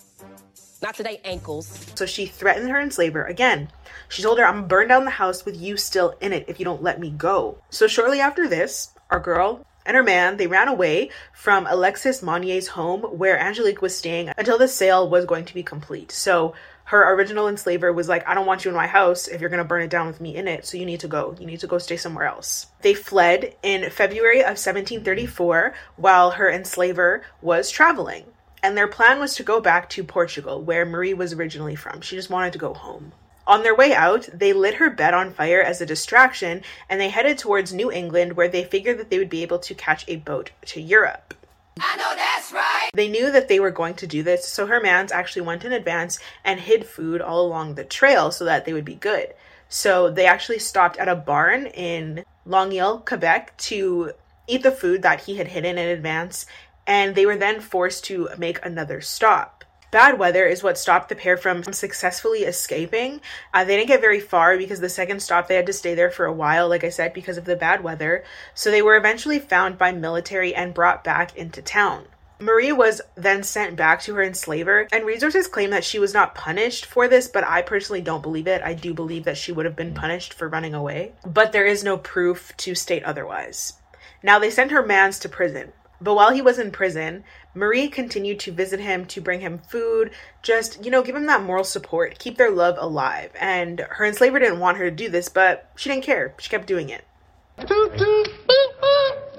Not 0.83 0.97
today, 0.97 1.21
ankles. 1.23 1.93
So 1.95 2.05
she 2.05 2.27
threatened 2.27 2.69
her 2.71 2.81
enslaver 2.81 3.23
again. 3.23 3.69
She 4.09 4.21
told 4.21 4.41
her, 4.41 4.45
I'm 4.45 4.55
gonna 4.55 4.67
burn 4.67 4.89
down 4.89 5.05
the 5.05 5.11
house 5.13 5.45
with 5.45 5.57
you 5.57 5.77
still 5.77 6.17
in 6.21 6.33
it 6.33 6.47
if 6.49 6.59
you 6.59 6.65
don't 6.65 6.83
let 6.83 6.99
me 6.99 7.11
go. 7.11 7.59
So 7.71 7.87
shortly 7.87 8.19
after 8.19 8.49
this, 8.49 8.91
our 9.11 9.21
girl 9.21 9.65
and 9.87 9.97
her 9.97 10.03
man, 10.03 10.37
they 10.37 10.47
ran 10.47 10.69
away 10.69 11.11
from 11.33 11.67
Alexis 11.67 12.23
Monier's 12.23 12.69
home 12.69 13.03
where 13.03 13.39
Angelique 13.39 13.83
was 13.83 13.97
staying 13.97 14.33
until 14.37 14.59
the 14.59 14.69
sale 14.69 15.09
was 15.09 15.25
going 15.25 15.45
to 15.45 15.55
be 15.55 15.63
complete. 15.63 16.11
So 16.13 16.55
her 16.85 17.15
original 17.15 17.49
enslaver 17.49 17.93
was 17.93 18.09
like, 18.09 18.27
I 18.29 18.35
don't 18.35 18.47
want 18.47 18.65
you 18.65 18.71
in 18.71 18.77
my 18.77 18.87
house 18.87 19.29
if 19.29 19.41
you're 19.41 19.51
going 19.51 19.59
to 19.59 19.65
burn 19.65 19.83
it 19.83 19.91
down 19.91 20.07
with 20.07 20.21
me 20.21 20.37
in 20.37 20.49
it. 20.49 20.67
So 20.67 20.77
you 20.77 20.85
need 20.85 21.01
to 21.01 21.09
go. 21.09 21.35
You 21.39 21.47
need 21.47 21.61
to 21.61 21.67
go 21.67 21.79
stay 21.79 21.97
somewhere 21.97 22.27
else. 22.27 22.67
They 22.83 22.95
fled 22.95 23.55
in 23.63 23.91
February 23.91 24.41
of 24.41 24.59
1734 24.59 25.75
while 25.97 26.33
her 26.33 26.51
enslaver 26.51 27.23
was 27.41 27.71
traveling. 27.71 28.25
And 28.63 28.77
their 28.77 28.89
plan 28.89 29.19
was 29.19 29.35
to 29.37 29.43
go 29.43 29.61
back 29.61 29.89
to 29.91 30.05
Portugal, 30.05 30.63
where 30.63 30.87
Marie 30.87 31.15
was 31.15 31.33
originally 31.33 31.75
from. 31.75 32.01
She 32.01 32.17
just 32.17 32.31
wanted 32.31 32.53
to 32.53 32.59
go 32.59 32.75
home. 32.75 33.13
On 33.45 33.65
their 33.65 33.75
way 33.75 33.93
out, 33.93 34.29
they 34.33 34.53
lit 34.53 34.75
her 34.75 34.89
bed 34.89 35.15
on 35.15 35.33
fire 35.33 35.61
as 35.61 35.81
a 35.81 35.87
distraction 35.87 36.63
and 36.89 37.01
they 37.01 37.09
headed 37.09 37.39
towards 37.39 37.73
New 37.73 37.91
England, 37.91 38.35
where 38.35 38.49
they 38.49 38.63
figured 38.63 38.99
that 38.99 39.11
they 39.11 39.19
would 39.19 39.31
be 39.31 39.43
able 39.43 39.59
to 39.59 39.75
catch 39.75 40.05
a 40.07 40.17
boat 40.17 40.53
to 40.67 40.81
Europe. 40.81 41.35
I 41.81 41.97
know 41.97 42.15
that's 42.15 42.53
right. 42.53 42.91
They 42.95 43.09
knew 43.09 43.33
that 43.33 43.49
they 43.49 43.61
were 43.61 43.71
going 43.71 43.95
to 43.95 44.07
do 44.07 44.23
this, 44.23 44.47
so 44.47 44.67
her 44.67 44.81
mans 44.81 45.13
actually 45.13 45.43
went 45.43 45.65
in 45.65 45.73
advance 45.73 46.19
and 46.45 46.61
hid 46.61 46.87
food 46.87 47.21
all 47.21 47.47
along 47.47 47.75
the 47.75 47.85
trail 47.85 48.31
so 48.31 48.45
that 48.45 48.65
they 48.65 48.73
would 48.73 48.85
be 48.85 48.95
good. 48.95 49.35
So 49.69 50.11
they 50.11 50.27
actually 50.27 50.59
stopped 50.59 50.99
at 50.99 51.09
a 51.09 51.15
barn 51.15 51.67
in 51.67 52.25
Longueuil, 52.45 53.01
Quebec 53.01 53.57
to 53.59 54.13
eat 54.47 54.63
the 54.63 54.71
food 54.71 55.03
that 55.03 55.23
he 55.23 55.37
had 55.37 55.49
hidden 55.49 55.79
in 55.79 55.89
advance, 55.89 56.45
and 56.87 57.15
they 57.15 57.25
were 57.25 57.37
then 57.39 57.61
forced 57.61 58.05
to 58.05 58.29
make 58.37 58.65
another 58.65 59.01
stop. 59.01 59.65
Bad 59.93 60.19
weather 60.19 60.47
is 60.47 60.63
what 60.63 60.79
stopped 60.79 61.11
the 61.11 61.15
pair 61.15 61.37
from 61.37 61.63
successfully 61.63 62.45
escaping. 62.45 63.21
Uh, 63.53 63.63
they 63.63 63.77
didn't 63.77 63.89
get 63.89 64.01
very 64.01 64.21
far 64.21 64.57
because 64.57 64.81
the 64.81 64.89
second 64.89 65.21
stop 65.21 65.49
they 65.49 65.55
had 65.57 65.67
to 65.67 65.73
stay 65.75 65.95
there 65.95 66.11
for 66.11 66.25
a 66.25 66.33
while, 66.33 66.67
like 66.67 66.83
I 66.83 66.89
said, 66.89 67.13
because 67.13 67.37
of 67.37 67.45
the 67.45 67.57
bad 67.57 67.85
weather. 67.85 68.25
So 68.55 68.71
they 68.71 68.81
were 68.81 68.97
eventually 68.97 69.39
found 69.39 69.77
by 69.77 69.93
military 69.93 70.55
and 70.55 70.73
brought 70.73 71.05
back 71.05 71.37
into 71.37 71.61
town. 71.61 72.07
Marie 72.41 72.73
was 72.73 73.03
then 73.17 73.43
sent 73.43 73.77
back 73.77 74.01
to 74.01 74.15
her 74.15 74.23
enslaver, 74.23 74.89
and 74.91 75.05
resources 75.05 75.47
claim 75.47 75.69
that 75.71 75.85
she 75.85 75.99
was 75.99 76.15
not 76.15 76.35
punished 76.35 76.87
for 76.87 77.07
this, 77.07 77.29
but 77.29 77.45
I 77.45 77.61
personally 77.61 78.01
don't 78.01 78.23
believe 78.23 78.47
it. 78.47 78.63
I 78.63 78.73
do 78.73 78.95
believe 78.95 79.25
that 79.25 79.37
she 79.37 79.53
would 79.53 79.67
have 79.67 79.77
been 79.77 79.93
punished 79.93 80.33
for 80.33 80.49
running 80.49 80.73
away, 80.73 81.13
but 81.27 81.53
there 81.53 81.67
is 81.67 81.85
no 81.85 81.99
proof 81.99 82.57
to 82.57 82.75
state 82.75 83.05
otherwise. 83.05 83.75
Now, 84.23 84.39
they 84.39 84.51
sent 84.51 84.71
her 84.71 84.85
mans 84.85 85.19
to 85.19 85.29
prison, 85.29 85.73
but 86.03 86.15
while 86.15 86.33
he 86.33 86.43
was 86.43 86.59
in 86.59 86.73
prison, 86.73 87.23
Marie 87.55 87.89
continued 87.89 88.41
to 88.41 88.53
visit 88.53 88.81
him 88.81 89.05
to 89.07 89.21
bring 89.21 89.41
him 89.41 89.59
food, 89.59 90.11
just, 90.43 90.85
you 90.85 90.91
know, 90.91 91.03
give 91.03 91.17
him 91.17 91.27
that 91.27 91.43
moral 91.43 91.65
support, 91.65 92.19
keep 92.19 92.39
their 92.39 92.51
love 92.51 92.77
alive. 92.79 93.31
And 93.39 93.81
her 93.81 94.05
enslaver 94.05 94.39
didn't 94.39 94.61
want 94.61 94.79
her 94.79 94.89
to 94.89 94.97
do 94.97 95.09
this, 95.09 95.29
but 95.29 95.71
she 95.77 95.91
didn't 95.91 96.05
care. 96.05 96.35
She 96.39 96.49
kept 96.49 96.67
doing 96.67 96.89
it. 96.89 97.05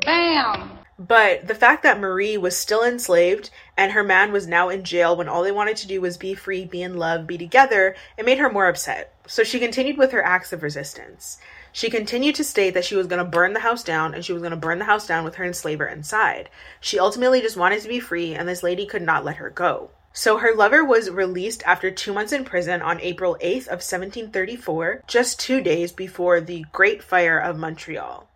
Bam! 0.06 0.80
But 1.00 1.48
the 1.48 1.56
fact 1.56 1.82
that 1.84 2.00
Marie 2.00 2.38
was 2.38 2.56
still 2.56 2.84
enslaved 2.84 3.50
and 3.76 3.92
her 3.92 4.04
man 4.04 4.32
was 4.32 4.46
now 4.48 4.70
in 4.70 4.84
jail 4.84 5.16
when 5.18 5.28
all 5.28 5.44
they 5.44 5.52
wanted 5.52 5.76
to 5.78 5.88
do 5.88 6.00
was 6.00 6.18
be 6.18 6.36
free, 6.36 6.66
be 6.66 6.84
in 6.84 6.98
love, 6.98 7.26
be 7.26 7.38
together, 7.38 7.96
it 8.18 8.26
made 8.26 8.38
her 8.38 8.50
more 8.50 8.68
upset. 8.68 9.14
So 9.28 9.44
she 9.44 9.60
continued 9.60 9.98
with 9.98 10.12
her 10.12 10.24
acts 10.24 10.54
of 10.54 10.62
resistance. 10.62 11.40
She 11.76 11.90
continued 11.90 12.36
to 12.36 12.44
state 12.44 12.76
that 12.76 12.86
she 12.86 12.96
was 12.96 13.08
going 13.08 13.24
to 13.24 13.30
burn 13.30 13.54
the 13.54 13.60
house 13.60 13.84
down 13.84 14.14
and 14.14 14.24
she 14.24 14.32
was 14.32 14.44
going 14.44 14.52
to 14.52 14.58
burn 14.58 14.78
the 14.78 14.86
house 14.86 15.08
down 15.08 15.24
with 15.24 15.36
her 15.36 15.44
enslaver 15.44 15.88
inside. 15.88 16.50
She 16.80 17.00
ultimately 17.00 17.42
just 17.42 17.58
wanted 17.58 17.82
to 17.82 17.88
be 17.88 18.00
free 18.00 18.36
and 18.36 18.48
this 18.48 18.62
lady 18.62 18.86
could 18.86 19.02
not 19.02 19.26
let 19.26 19.38
her 19.38 19.50
go. 19.50 19.90
So 20.14 20.38
her 20.38 20.54
lover 20.54 20.86
was 20.86 21.10
released 21.10 21.64
after 21.66 21.90
two 21.90 22.14
months 22.14 22.32
in 22.32 22.46
prison 22.46 22.84
on 22.84 23.02
April 23.02 23.36
8th 23.42 23.66
of 23.66 23.82
1734, 23.82 25.06
just 25.08 25.40
two 25.40 25.62
days 25.62 25.92
before 25.92 26.40
the 26.40 26.64
Great 26.72 27.02
Fire 27.02 27.40
of 27.40 27.58
Montreal. 27.58 28.30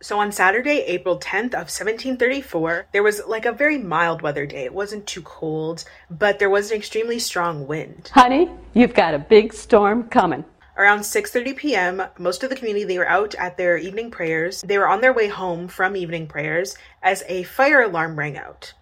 So 0.00 0.18
on 0.18 0.32
Saturday, 0.32 0.78
April 0.86 1.18
10th 1.18 1.52
of 1.52 1.68
1734, 1.68 2.86
there 2.92 3.02
was 3.02 3.20
like 3.28 3.44
a 3.44 3.52
very 3.52 3.76
mild 3.76 4.22
weather 4.22 4.46
day. 4.46 4.64
It 4.64 4.72
wasn't 4.72 5.06
too 5.06 5.20
cold, 5.20 5.84
but 6.10 6.38
there 6.38 6.48
was 6.48 6.70
an 6.70 6.78
extremely 6.78 7.18
strong 7.18 7.66
wind. 7.66 8.10
Honey, 8.14 8.50
you've 8.72 8.94
got 8.94 9.12
a 9.12 9.18
big 9.18 9.52
storm 9.52 10.04
coming. 10.04 10.46
Around 10.80 11.00
6:30 11.00 11.56
p.m., 11.56 12.02
most 12.16 12.42
of 12.42 12.48
the 12.48 12.56
community 12.56 12.86
they 12.86 12.96
were 12.96 13.06
out 13.06 13.34
at 13.34 13.58
their 13.58 13.76
evening 13.76 14.10
prayers. 14.10 14.62
They 14.62 14.78
were 14.78 14.88
on 14.88 15.02
their 15.02 15.12
way 15.12 15.28
home 15.28 15.68
from 15.68 15.94
evening 15.94 16.26
prayers 16.26 16.74
as 17.02 17.22
a 17.28 17.42
fire 17.42 17.82
alarm 17.82 18.18
rang 18.18 18.38
out. 18.38 18.72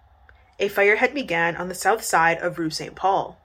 A 0.59 0.69
fire 0.69 0.95
had 0.95 1.13
began 1.13 1.57
on 1.57 1.67
the 1.67 1.75
south 1.75 2.01
side 2.01 2.37
of 2.37 2.57
Rue 2.57 2.69
St. 2.69 2.95
Paul. 2.95 3.37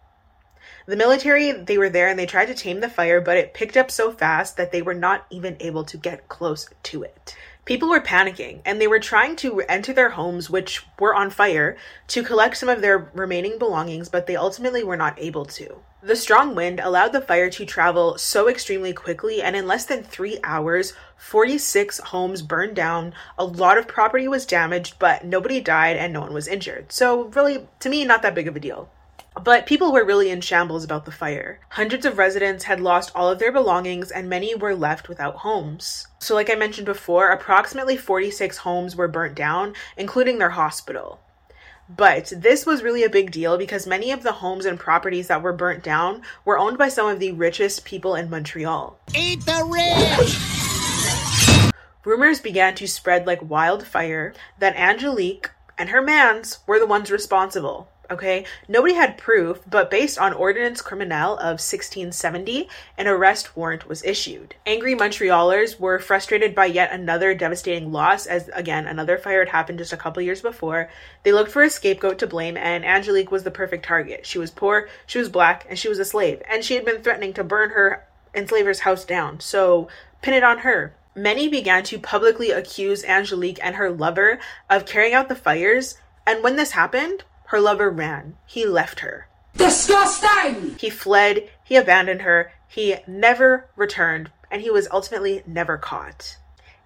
The 0.86 0.94
military, 0.94 1.50
they 1.50 1.76
were 1.76 1.88
there 1.88 2.06
and 2.06 2.16
they 2.16 2.26
tried 2.26 2.46
to 2.46 2.54
tame 2.54 2.78
the 2.78 2.88
fire, 2.88 3.20
but 3.20 3.36
it 3.36 3.54
picked 3.54 3.76
up 3.76 3.90
so 3.90 4.12
fast 4.12 4.56
that 4.56 4.70
they 4.70 4.82
were 4.82 4.94
not 4.94 5.26
even 5.30 5.56
able 5.58 5.82
to 5.86 5.96
get 5.96 6.28
close 6.28 6.68
to 6.84 7.02
it. 7.02 7.36
People 7.64 7.88
were 7.88 8.00
panicking 8.00 8.60
and 8.66 8.78
they 8.78 8.86
were 8.86 8.98
trying 8.98 9.36
to 9.36 9.62
enter 9.62 9.92
their 9.92 10.10
homes, 10.10 10.50
which 10.50 10.84
were 10.98 11.14
on 11.14 11.30
fire, 11.30 11.76
to 12.08 12.22
collect 12.22 12.58
some 12.58 12.68
of 12.68 12.82
their 12.82 13.10
remaining 13.14 13.58
belongings, 13.58 14.10
but 14.10 14.26
they 14.26 14.36
ultimately 14.36 14.84
were 14.84 14.98
not 14.98 15.18
able 15.18 15.46
to. 15.46 15.78
The 16.02 16.16
strong 16.16 16.54
wind 16.54 16.80
allowed 16.80 17.14
the 17.14 17.22
fire 17.22 17.48
to 17.48 17.64
travel 17.64 18.18
so 18.18 18.46
extremely 18.50 18.92
quickly, 18.92 19.40
and 19.40 19.56
in 19.56 19.66
less 19.66 19.86
than 19.86 20.02
three 20.02 20.38
hours, 20.44 20.92
46 21.16 22.00
homes 22.00 22.42
burned 22.42 22.76
down. 22.76 23.14
A 23.38 23.44
lot 23.46 23.78
of 23.78 23.88
property 23.88 24.28
was 24.28 24.44
damaged, 24.44 24.98
but 24.98 25.24
nobody 25.24 25.62
died 25.62 25.96
and 25.96 26.12
no 26.12 26.20
one 26.20 26.34
was 26.34 26.46
injured. 26.46 26.92
So, 26.92 27.24
really, 27.28 27.66
to 27.80 27.88
me, 27.88 28.04
not 28.04 28.20
that 28.20 28.34
big 28.34 28.48
of 28.48 28.56
a 28.56 28.60
deal. 28.60 28.90
But 29.42 29.66
people 29.66 29.92
were 29.92 30.04
really 30.04 30.30
in 30.30 30.40
shambles 30.40 30.84
about 30.84 31.04
the 31.04 31.10
fire. 31.10 31.58
Hundreds 31.70 32.06
of 32.06 32.18
residents 32.18 32.64
had 32.64 32.80
lost 32.80 33.10
all 33.14 33.30
of 33.30 33.38
their 33.40 33.50
belongings 33.50 34.10
and 34.10 34.28
many 34.28 34.54
were 34.54 34.76
left 34.76 35.08
without 35.08 35.36
homes. 35.36 36.06
So, 36.20 36.34
like 36.34 36.48
I 36.50 36.54
mentioned 36.54 36.86
before, 36.86 37.28
approximately 37.28 37.96
46 37.96 38.58
homes 38.58 38.94
were 38.94 39.08
burnt 39.08 39.34
down, 39.34 39.74
including 39.96 40.38
their 40.38 40.50
hospital. 40.50 41.20
But 41.88 42.32
this 42.34 42.64
was 42.64 42.82
really 42.82 43.02
a 43.02 43.10
big 43.10 43.30
deal 43.30 43.58
because 43.58 43.86
many 43.86 44.10
of 44.10 44.22
the 44.22 44.32
homes 44.32 44.64
and 44.64 44.78
properties 44.78 45.26
that 45.28 45.42
were 45.42 45.52
burnt 45.52 45.82
down 45.82 46.22
were 46.44 46.58
owned 46.58 46.78
by 46.78 46.88
some 46.88 47.08
of 47.08 47.18
the 47.18 47.32
richest 47.32 47.84
people 47.84 48.14
in 48.14 48.30
Montreal. 48.30 48.98
Eat 49.14 49.44
the 49.44 49.64
rich! 49.68 50.54
Rumors 52.04 52.40
began 52.40 52.74
to 52.76 52.86
spread 52.86 53.26
like 53.26 53.50
wildfire 53.50 54.32
that 54.58 54.76
Angelique 54.76 55.50
and 55.76 55.90
her 55.90 56.00
mans 56.00 56.60
were 56.66 56.78
the 56.78 56.86
ones 56.86 57.10
responsible. 57.10 57.90
Okay, 58.10 58.44
nobody 58.68 58.94
had 58.94 59.16
proof, 59.16 59.60
but 59.68 59.90
based 59.90 60.18
on 60.18 60.34
Ordinance 60.34 60.82
Criminelle 60.82 61.38
of 61.38 61.58
1670, 61.58 62.68
an 62.98 63.06
arrest 63.06 63.56
warrant 63.56 63.88
was 63.88 64.04
issued. 64.04 64.54
Angry 64.66 64.94
Montrealers 64.94 65.80
were 65.80 65.98
frustrated 65.98 66.54
by 66.54 66.66
yet 66.66 66.92
another 66.92 67.34
devastating 67.34 67.92
loss, 67.92 68.26
as 68.26 68.50
again, 68.52 68.86
another 68.86 69.16
fire 69.16 69.38
had 69.38 69.48
happened 69.48 69.78
just 69.78 69.94
a 69.94 69.96
couple 69.96 70.22
years 70.22 70.42
before. 70.42 70.90
They 71.22 71.32
looked 71.32 71.50
for 71.50 71.62
a 71.62 71.70
scapegoat 71.70 72.18
to 72.18 72.26
blame, 72.26 72.58
and 72.58 72.84
Angelique 72.84 73.30
was 73.30 73.44
the 73.44 73.50
perfect 73.50 73.86
target. 73.86 74.26
She 74.26 74.38
was 74.38 74.50
poor, 74.50 74.88
she 75.06 75.18
was 75.18 75.30
black, 75.30 75.64
and 75.68 75.78
she 75.78 75.88
was 75.88 75.98
a 75.98 76.04
slave, 76.04 76.42
and 76.46 76.62
she 76.62 76.74
had 76.74 76.84
been 76.84 77.02
threatening 77.02 77.32
to 77.34 77.44
burn 77.44 77.70
her 77.70 78.04
enslaver's 78.34 78.80
house 78.80 79.06
down, 79.06 79.40
so 79.40 79.88
pin 80.20 80.34
it 80.34 80.42
on 80.42 80.58
her. 80.58 80.94
Many 81.14 81.48
began 81.48 81.84
to 81.84 81.98
publicly 81.98 82.50
accuse 82.50 83.04
Angelique 83.04 83.60
and 83.62 83.76
her 83.76 83.90
lover 83.90 84.40
of 84.68 84.84
carrying 84.84 85.14
out 85.14 85.28
the 85.28 85.34
fires, 85.34 85.96
and 86.26 86.42
when 86.42 86.56
this 86.56 86.72
happened, 86.72 87.24
her 87.54 87.60
lover 87.60 87.88
ran. 87.88 88.34
He 88.46 88.66
left 88.66 88.98
her. 88.98 89.28
Disgusting! 89.56 90.74
He 90.76 90.90
fled, 90.90 91.48
he 91.62 91.76
abandoned 91.76 92.22
her, 92.22 92.52
he 92.66 92.96
never 93.06 93.68
returned, 93.76 94.32
and 94.50 94.60
he 94.60 94.70
was 94.70 94.88
ultimately 94.90 95.44
never 95.46 95.78
caught. 95.78 96.36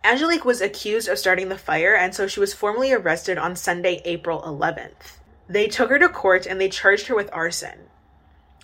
Angelique 0.04 0.44
was 0.44 0.60
accused 0.60 1.08
of 1.08 1.18
starting 1.18 1.48
the 1.48 1.56
fire, 1.56 1.94
and 1.94 2.14
so 2.14 2.26
she 2.26 2.38
was 2.38 2.52
formally 2.52 2.92
arrested 2.92 3.38
on 3.38 3.56
Sunday, 3.56 4.02
April 4.04 4.42
11th. 4.42 5.16
They 5.48 5.68
took 5.68 5.88
her 5.88 5.98
to 5.98 6.08
court 6.10 6.44
and 6.44 6.60
they 6.60 6.68
charged 6.68 7.06
her 7.06 7.16
with 7.16 7.30
arson, 7.32 7.88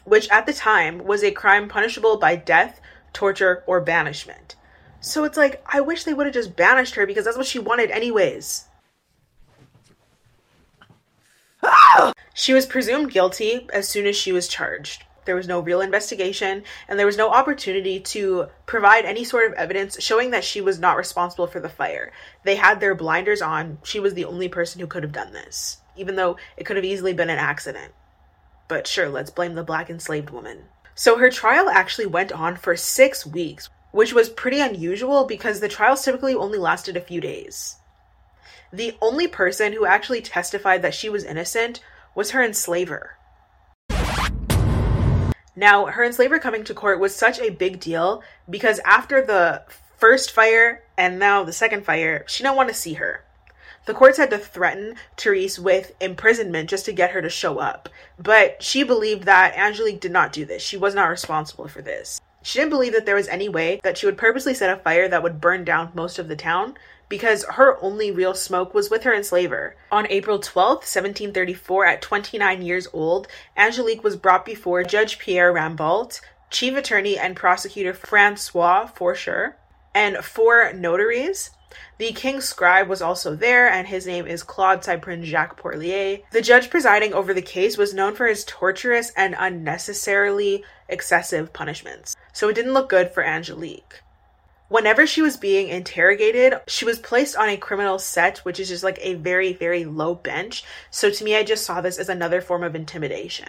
which 0.04 0.28
at 0.28 0.44
the 0.44 0.52
time 0.52 1.06
was 1.06 1.24
a 1.24 1.30
crime 1.30 1.70
punishable 1.70 2.18
by 2.18 2.36
death, 2.36 2.82
torture, 3.14 3.64
or 3.66 3.80
banishment. 3.80 4.56
So 5.00 5.24
it's 5.24 5.38
like, 5.38 5.64
I 5.66 5.80
wish 5.80 6.04
they 6.04 6.12
would 6.12 6.26
have 6.26 6.34
just 6.34 6.54
banished 6.54 6.96
her 6.96 7.06
because 7.06 7.24
that's 7.24 7.38
what 7.38 7.46
she 7.46 7.58
wanted, 7.58 7.90
anyways. 7.90 8.66
She 12.34 12.52
was 12.52 12.66
presumed 12.66 13.12
guilty 13.12 13.68
as 13.72 13.88
soon 13.88 14.06
as 14.06 14.16
she 14.16 14.32
was 14.32 14.48
charged. 14.48 15.04
There 15.24 15.36
was 15.36 15.48
no 15.48 15.60
real 15.60 15.80
investigation, 15.80 16.64
and 16.88 16.98
there 16.98 17.06
was 17.06 17.16
no 17.16 17.30
opportunity 17.30 17.98
to 18.00 18.48
provide 18.66 19.04
any 19.04 19.24
sort 19.24 19.46
of 19.46 19.54
evidence 19.54 20.02
showing 20.02 20.30
that 20.32 20.44
she 20.44 20.60
was 20.60 20.78
not 20.78 20.96
responsible 20.96 21.46
for 21.46 21.60
the 21.60 21.68
fire. 21.68 22.12
They 22.44 22.56
had 22.56 22.80
their 22.80 22.94
blinders 22.94 23.40
on. 23.40 23.78
She 23.84 24.00
was 24.00 24.14
the 24.14 24.26
only 24.26 24.48
person 24.48 24.80
who 24.80 24.86
could 24.86 25.02
have 25.02 25.12
done 25.12 25.32
this, 25.32 25.78
even 25.96 26.16
though 26.16 26.36
it 26.56 26.64
could 26.64 26.76
have 26.76 26.84
easily 26.84 27.14
been 27.14 27.30
an 27.30 27.38
accident. 27.38 27.92
But 28.68 28.86
sure, 28.86 29.08
let's 29.08 29.30
blame 29.30 29.54
the 29.54 29.62
black 29.62 29.88
enslaved 29.88 30.30
woman. 30.30 30.64
So 30.94 31.18
her 31.18 31.30
trial 31.30 31.68
actually 31.68 32.06
went 32.06 32.32
on 32.32 32.56
for 32.56 32.76
six 32.76 33.26
weeks, 33.26 33.70
which 33.92 34.12
was 34.12 34.28
pretty 34.28 34.60
unusual 34.60 35.24
because 35.24 35.60
the 35.60 35.68
trials 35.68 36.04
typically 36.04 36.34
only 36.34 36.58
lasted 36.58 36.96
a 36.96 37.00
few 37.00 37.20
days. 37.20 37.76
The 38.74 38.96
only 39.00 39.28
person 39.28 39.72
who 39.72 39.86
actually 39.86 40.20
testified 40.20 40.82
that 40.82 40.94
she 40.94 41.08
was 41.08 41.22
innocent 41.22 41.78
was 42.16 42.32
her 42.32 42.42
enslaver. 42.42 43.16
Now, 45.54 45.86
her 45.86 46.02
enslaver 46.02 46.40
coming 46.40 46.64
to 46.64 46.74
court 46.74 46.98
was 46.98 47.14
such 47.14 47.38
a 47.38 47.50
big 47.50 47.78
deal 47.78 48.24
because 48.50 48.80
after 48.84 49.24
the 49.24 49.62
first 49.96 50.32
fire 50.32 50.82
and 50.98 51.20
now 51.20 51.44
the 51.44 51.52
second 51.52 51.84
fire, 51.84 52.24
she 52.26 52.42
didn't 52.42 52.56
want 52.56 52.68
to 52.68 52.74
see 52.74 52.94
her. 52.94 53.22
The 53.86 53.94
courts 53.94 54.18
had 54.18 54.30
to 54.30 54.38
threaten 54.38 54.96
Therese 55.16 55.60
with 55.60 55.92
imprisonment 56.00 56.68
just 56.68 56.84
to 56.86 56.92
get 56.92 57.12
her 57.12 57.22
to 57.22 57.30
show 57.30 57.60
up. 57.60 57.88
But 58.18 58.60
she 58.60 58.82
believed 58.82 59.22
that 59.22 59.56
Angelique 59.56 60.00
did 60.00 60.10
not 60.10 60.32
do 60.32 60.44
this. 60.44 60.64
She 60.64 60.76
was 60.76 60.96
not 60.96 61.10
responsible 61.10 61.68
for 61.68 61.80
this. 61.80 62.20
She 62.42 62.58
didn't 62.58 62.70
believe 62.70 62.92
that 62.92 63.06
there 63.06 63.14
was 63.14 63.28
any 63.28 63.48
way 63.48 63.80
that 63.84 63.96
she 63.96 64.06
would 64.06 64.18
purposely 64.18 64.52
set 64.52 64.76
a 64.76 64.82
fire 64.82 65.08
that 65.08 65.22
would 65.22 65.40
burn 65.40 65.64
down 65.64 65.92
most 65.94 66.18
of 66.18 66.26
the 66.26 66.34
town 66.34 66.74
because 67.08 67.44
her 67.44 67.78
only 67.82 68.10
real 68.10 68.34
smoke 68.34 68.74
was 68.74 68.90
with 68.90 69.02
her 69.04 69.14
enslaver. 69.14 69.76
On 69.90 70.06
April 70.08 70.38
12th, 70.38 70.84
1734, 70.84 71.86
at 71.86 72.02
29 72.02 72.62
years 72.62 72.88
old, 72.92 73.28
Angelique 73.56 74.04
was 74.04 74.16
brought 74.16 74.44
before 74.44 74.82
Judge 74.82 75.18
Pierre 75.18 75.52
Raimbault, 75.52 76.20
Chief 76.50 76.76
Attorney 76.76 77.18
and 77.18 77.36
Prosecutor 77.36 77.92
Francois 77.92 78.86
Foucher, 78.86 79.54
and 79.94 80.18
four 80.18 80.72
notaries. 80.72 81.50
The 81.98 82.12
king's 82.12 82.44
scribe 82.44 82.88
was 82.88 83.02
also 83.02 83.34
there, 83.34 83.68
and 83.68 83.88
his 83.88 84.06
name 84.06 84.26
is 84.26 84.44
Claude 84.44 84.82
Cyprien 84.82 85.24
Jacques 85.24 85.60
Porlier. 85.60 86.22
The 86.30 86.40
judge 86.40 86.70
presiding 86.70 87.12
over 87.12 87.34
the 87.34 87.42
case 87.42 87.76
was 87.76 87.92
known 87.92 88.14
for 88.14 88.26
his 88.26 88.44
torturous 88.44 89.10
and 89.16 89.34
unnecessarily 89.36 90.64
excessive 90.88 91.52
punishments, 91.52 92.14
so 92.32 92.48
it 92.48 92.54
didn't 92.54 92.74
look 92.74 92.88
good 92.88 93.10
for 93.10 93.24
Angelique. 93.24 94.02
Whenever 94.74 95.06
she 95.06 95.22
was 95.22 95.36
being 95.36 95.68
interrogated, 95.68 96.52
she 96.66 96.84
was 96.84 96.98
placed 96.98 97.36
on 97.36 97.48
a 97.48 97.56
criminal 97.56 97.96
set, 97.96 98.38
which 98.38 98.58
is 98.58 98.70
just 98.70 98.82
like 98.82 98.98
a 99.02 99.14
very, 99.14 99.52
very 99.52 99.84
low 99.84 100.16
bench. 100.16 100.64
So 100.90 101.10
to 101.10 101.22
me, 101.22 101.36
I 101.36 101.44
just 101.44 101.64
saw 101.64 101.80
this 101.80 101.96
as 101.96 102.08
another 102.08 102.40
form 102.40 102.64
of 102.64 102.74
intimidation. 102.74 103.46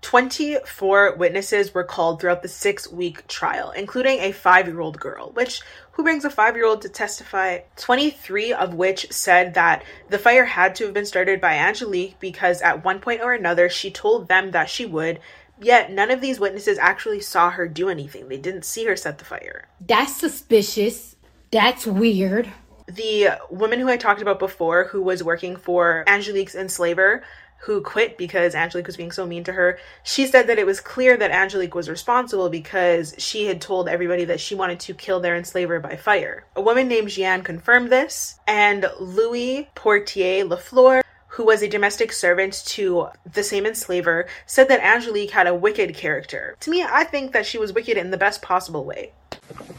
24 0.00 1.16
witnesses 1.16 1.74
were 1.74 1.84
called 1.84 2.22
throughout 2.22 2.40
the 2.40 2.48
six 2.48 2.90
week 2.90 3.26
trial, 3.26 3.70
including 3.72 4.20
a 4.20 4.32
five 4.32 4.66
year 4.66 4.80
old 4.80 4.98
girl, 4.98 5.30
which 5.34 5.60
who 5.92 6.02
brings 6.02 6.24
a 6.24 6.30
five 6.30 6.56
year 6.56 6.64
old 6.64 6.80
to 6.80 6.88
testify? 6.88 7.58
23 7.76 8.54
of 8.54 8.72
which 8.72 9.12
said 9.12 9.52
that 9.52 9.82
the 10.08 10.18
fire 10.18 10.46
had 10.46 10.74
to 10.76 10.84
have 10.84 10.94
been 10.94 11.04
started 11.04 11.38
by 11.38 11.58
Angelique 11.58 12.18
because 12.18 12.62
at 12.62 12.82
one 12.82 13.00
point 13.00 13.20
or 13.20 13.34
another 13.34 13.68
she 13.68 13.90
told 13.90 14.28
them 14.28 14.52
that 14.52 14.70
she 14.70 14.86
would, 14.86 15.20
yet 15.60 15.92
none 15.92 16.10
of 16.10 16.20
these 16.20 16.40
witnesses 16.40 16.78
actually 16.78 17.20
saw 17.20 17.50
her 17.50 17.66
do 17.68 17.88
anything. 17.88 18.28
They 18.28 18.38
didn't 18.38 18.64
see 18.64 18.84
her 18.86 18.96
set 18.96 19.18
the 19.18 19.24
fire. 19.24 19.68
That's 19.80 20.16
suspicious. 20.16 21.16
That's 21.50 21.86
weird. 21.86 22.50
The 22.86 23.30
woman 23.50 23.80
who 23.80 23.88
I 23.88 23.96
talked 23.96 24.22
about 24.22 24.38
before, 24.38 24.84
who 24.84 25.02
was 25.02 25.22
working 25.22 25.56
for 25.56 26.04
Angelique's 26.06 26.54
enslaver, 26.54 27.22
who 27.60 27.80
quit 27.80 28.18
because 28.18 28.54
Angelique 28.54 28.86
was 28.86 28.96
being 28.96 29.10
so 29.10 29.26
mean 29.26 29.42
to 29.44 29.52
her, 29.52 29.78
she 30.02 30.26
said 30.26 30.46
that 30.46 30.58
it 30.58 30.66
was 30.66 30.80
clear 30.80 31.16
that 31.16 31.30
Angelique 31.30 31.74
was 31.74 31.88
responsible 31.88 32.48
because 32.48 33.14
she 33.18 33.46
had 33.46 33.60
told 33.60 33.88
everybody 33.88 34.24
that 34.26 34.40
she 34.40 34.54
wanted 34.54 34.78
to 34.80 34.94
kill 34.94 35.20
their 35.20 35.36
enslaver 35.36 35.80
by 35.80 35.96
fire. 35.96 36.44
A 36.54 36.60
woman 36.60 36.86
named 36.86 37.08
Jeanne 37.08 37.42
confirmed 37.42 37.90
this, 37.90 38.38
and 38.46 38.88
Louis 39.00 39.68
Portier 39.74 40.44
Lafleur, 40.44 41.02
who 41.36 41.44
was 41.44 41.62
a 41.62 41.68
domestic 41.68 42.12
servant 42.12 42.62
to 42.64 43.08
the 43.30 43.42
same 43.42 43.66
enslaver, 43.66 44.26
said 44.46 44.68
that 44.68 44.80
Angelique 44.80 45.32
had 45.32 45.46
a 45.46 45.54
wicked 45.54 45.94
character. 45.94 46.56
To 46.60 46.70
me, 46.70 46.82
I 46.82 47.04
think 47.04 47.32
that 47.32 47.44
she 47.44 47.58
was 47.58 47.74
wicked 47.74 47.98
in 47.98 48.10
the 48.10 48.16
best 48.16 48.40
possible 48.40 48.86
way. 48.86 49.12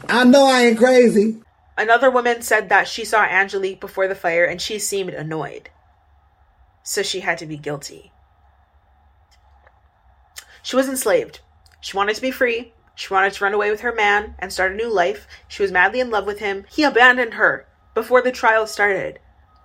I 0.08 0.22
know 0.22 0.46
I 0.46 0.66
ain't 0.66 0.78
crazy. 0.78 1.42
Another 1.76 2.12
woman 2.12 2.42
said 2.42 2.68
that 2.68 2.86
she 2.86 3.04
saw 3.04 3.24
Angelique 3.24 3.80
before 3.80 4.06
the 4.06 4.14
fire 4.14 4.44
and 4.44 4.62
she 4.62 4.78
seemed 4.78 5.10
annoyed. 5.10 5.68
So 6.84 7.02
she 7.02 7.20
had 7.20 7.38
to 7.38 7.46
be 7.46 7.56
guilty. 7.56 8.12
She 10.62 10.76
was 10.76 10.88
enslaved. 10.88 11.40
She 11.80 11.96
wanted 11.96 12.14
to 12.14 12.22
be 12.22 12.30
free. 12.30 12.72
She 12.94 13.12
wanted 13.12 13.32
to 13.32 13.42
run 13.42 13.54
away 13.54 13.72
with 13.72 13.80
her 13.80 13.92
man 13.92 14.36
and 14.38 14.52
start 14.52 14.70
a 14.70 14.76
new 14.76 14.92
life. 14.92 15.26
She 15.48 15.62
was 15.62 15.72
madly 15.72 15.98
in 15.98 16.10
love 16.10 16.24
with 16.24 16.38
him. 16.38 16.66
He 16.70 16.84
abandoned 16.84 17.34
her 17.34 17.66
before 17.94 18.22
the 18.22 18.30
trial 18.30 18.68
started. 18.68 19.18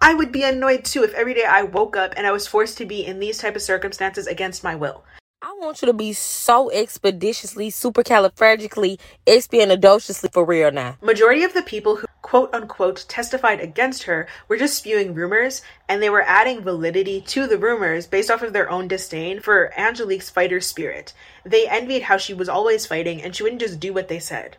I 0.03 0.13
would 0.13 0.33
be 0.33 0.43
annoyed 0.43 0.83
too 0.83 1.05
if 1.05 1.13
every 1.13 1.33
day 1.33 1.45
I 1.45 1.61
woke 1.61 1.95
up 1.95 2.13
and 2.17 2.27
I 2.27 2.33
was 2.33 2.45
forced 2.45 2.77
to 2.79 2.85
be 2.85 3.05
in 3.05 3.21
these 3.21 3.37
type 3.37 3.55
of 3.55 3.61
circumstances 3.61 4.27
against 4.27 4.61
my 4.61 4.75
will. 4.75 5.05
I 5.41 5.55
want 5.61 5.81
you 5.81 5.85
to 5.85 5.93
be 5.93 6.11
so 6.11 6.69
expeditiously, 6.71 7.71
supercalifragically, 7.71 8.99
expialidociously 9.25 10.33
for 10.33 10.43
real 10.43 10.71
now. 10.71 10.97
Majority 11.01 11.45
of 11.45 11.53
the 11.53 11.61
people 11.61 11.95
who 11.95 12.07
quote 12.21 12.53
unquote 12.53 13.05
testified 13.07 13.61
against 13.61 14.03
her 14.03 14.27
were 14.49 14.57
just 14.57 14.77
spewing 14.77 15.13
rumors 15.13 15.61
and 15.87 16.03
they 16.03 16.09
were 16.09 16.23
adding 16.23 16.59
validity 16.61 17.21
to 17.21 17.47
the 17.47 17.57
rumors 17.57 18.05
based 18.05 18.29
off 18.29 18.43
of 18.43 18.51
their 18.51 18.69
own 18.69 18.89
disdain 18.89 19.39
for 19.39 19.71
Angelique's 19.79 20.29
fighter 20.29 20.59
spirit. 20.59 21.13
They 21.45 21.65
envied 21.65 22.03
how 22.03 22.17
she 22.17 22.33
was 22.33 22.49
always 22.49 22.85
fighting 22.85 23.23
and 23.23 23.33
she 23.33 23.43
wouldn't 23.43 23.61
just 23.61 23.79
do 23.79 23.93
what 23.93 24.09
they 24.09 24.19
said. 24.19 24.57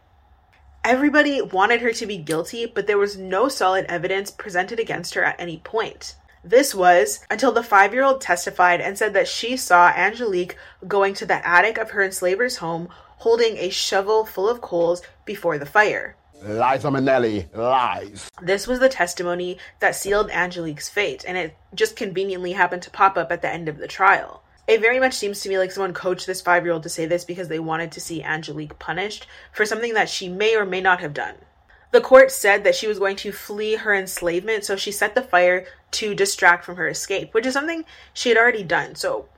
Everybody 0.85 1.41
wanted 1.41 1.81
her 1.81 1.95
to 1.95 2.07
be 2.07 2.19
guilty, 2.19 2.67
but 2.67 2.87
there 2.87 2.99
was 2.99 3.17
no 3.17 3.49
solid 3.49 3.87
evidence 3.89 4.31
presented 4.31 4.79
against 4.79 5.15
her 5.15 5.25
at 5.25 5.41
any 5.41 5.57
point. 5.57 6.15
This 6.45 6.75
was 6.75 7.25
until 7.31 7.53
the 7.53 7.63
five 7.63 7.95
year 7.95 8.05
old 8.05 8.21
testified 8.21 8.83
and 8.83 8.99
said 8.99 9.15
that 9.15 9.27
she 9.27 9.57
saw 9.57 9.89
Angelique 9.89 10.59
going 10.87 11.15
to 11.15 11.25
the 11.25 11.47
attic 11.47 11.79
of 11.79 11.93
her 11.93 12.03
enslaver's 12.03 12.59
home 12.59 12.91
holding 13.17 13.57
a 13.57 13.71
shovel 13.71 14.27
full 14.27 14.47
of 14.47 14.61
coals 14.61 15.01
before 15.25 15.57
the 15.57 15.65
fire. 15.65 16.17
Liza 16.43 16.89
Minnelli, 16.89 17.47
lies. 17.57 18.31
This 18.43 18.67
was 18.67 18.79
the 18.79 18.91
testimony 18.91 19.57
that 19.81 19.97
sealed 19.97 20.29
Angelique's 20.29 20.91
fate, 20.91 21.25
and 21.27 21.39
it 21.39 21.57
just 21.75 21.97
conveniently 21.97 22.53
happened 22.53 22.83
to 22.83 22.91
pop 22.91 23.17
up 23.17 23.33
at 23.33 23.41
the 23.41 23.49
end 23.49 23.71
of 23.71 23.79
the 23.79 23.89
trial. 23.89 24.43
It 24.67 24.81
very 24.81 24.99
much 24.99 25.15
seems 25.15 25.41
to 25.41 25.49
me 25.49 25.59
like 25.59 25.73
someone 25.73 25.93
coached 25.93 26.27
this 26.27 26.41
five 26.41 26.65
year 26.65 26.73
old 26.73 26.83
to 26.85 26.89
say 26.89 27.07
this 27.07 27.25
because 27.25 27.49
they 27.49 27.59
wanted 27.59 27.93
to 27.93 28.01
see 28.01 28.23
Angelique 28.23 28.79
punished 28.79 29.27
for 29.53 29.67
something 29.67 29.95
that 29.95 30.09
she 30.09 30.29
may 30.29 30.57
or 30.57 30.65
may 30.65 30.81
not 30.81 31.01
have 31.01 31.13
done. 31.13 31.35
The 31.91 32.01
court 32.01 32.33
said 32.33 32.65
that 32.65 32.75
she 32.75 32.89
was 32.89 32.99
going 32.99 33.17
to 33.17 33.31
flee 33.31 33.77
her 33.77 33.95
enslavement, 33.95 34.65
so 34.65 34.75
she 34.75 34.91
set 34.91 35.15
the 35.15 35.23
fire 35.23 35.67
to 35.93 36.15
distract 36.15 36.65
from 36.65 36.77
her 36.77 36.89
escape, 36.89 37.33
which 37.35 37.47
is 37.47 37.53
something 37.53 37.85
she 38.13 38.31
had 38.31 38.39
already 38.39 38.65
done. 38.65 38.97
So 38.97 39.29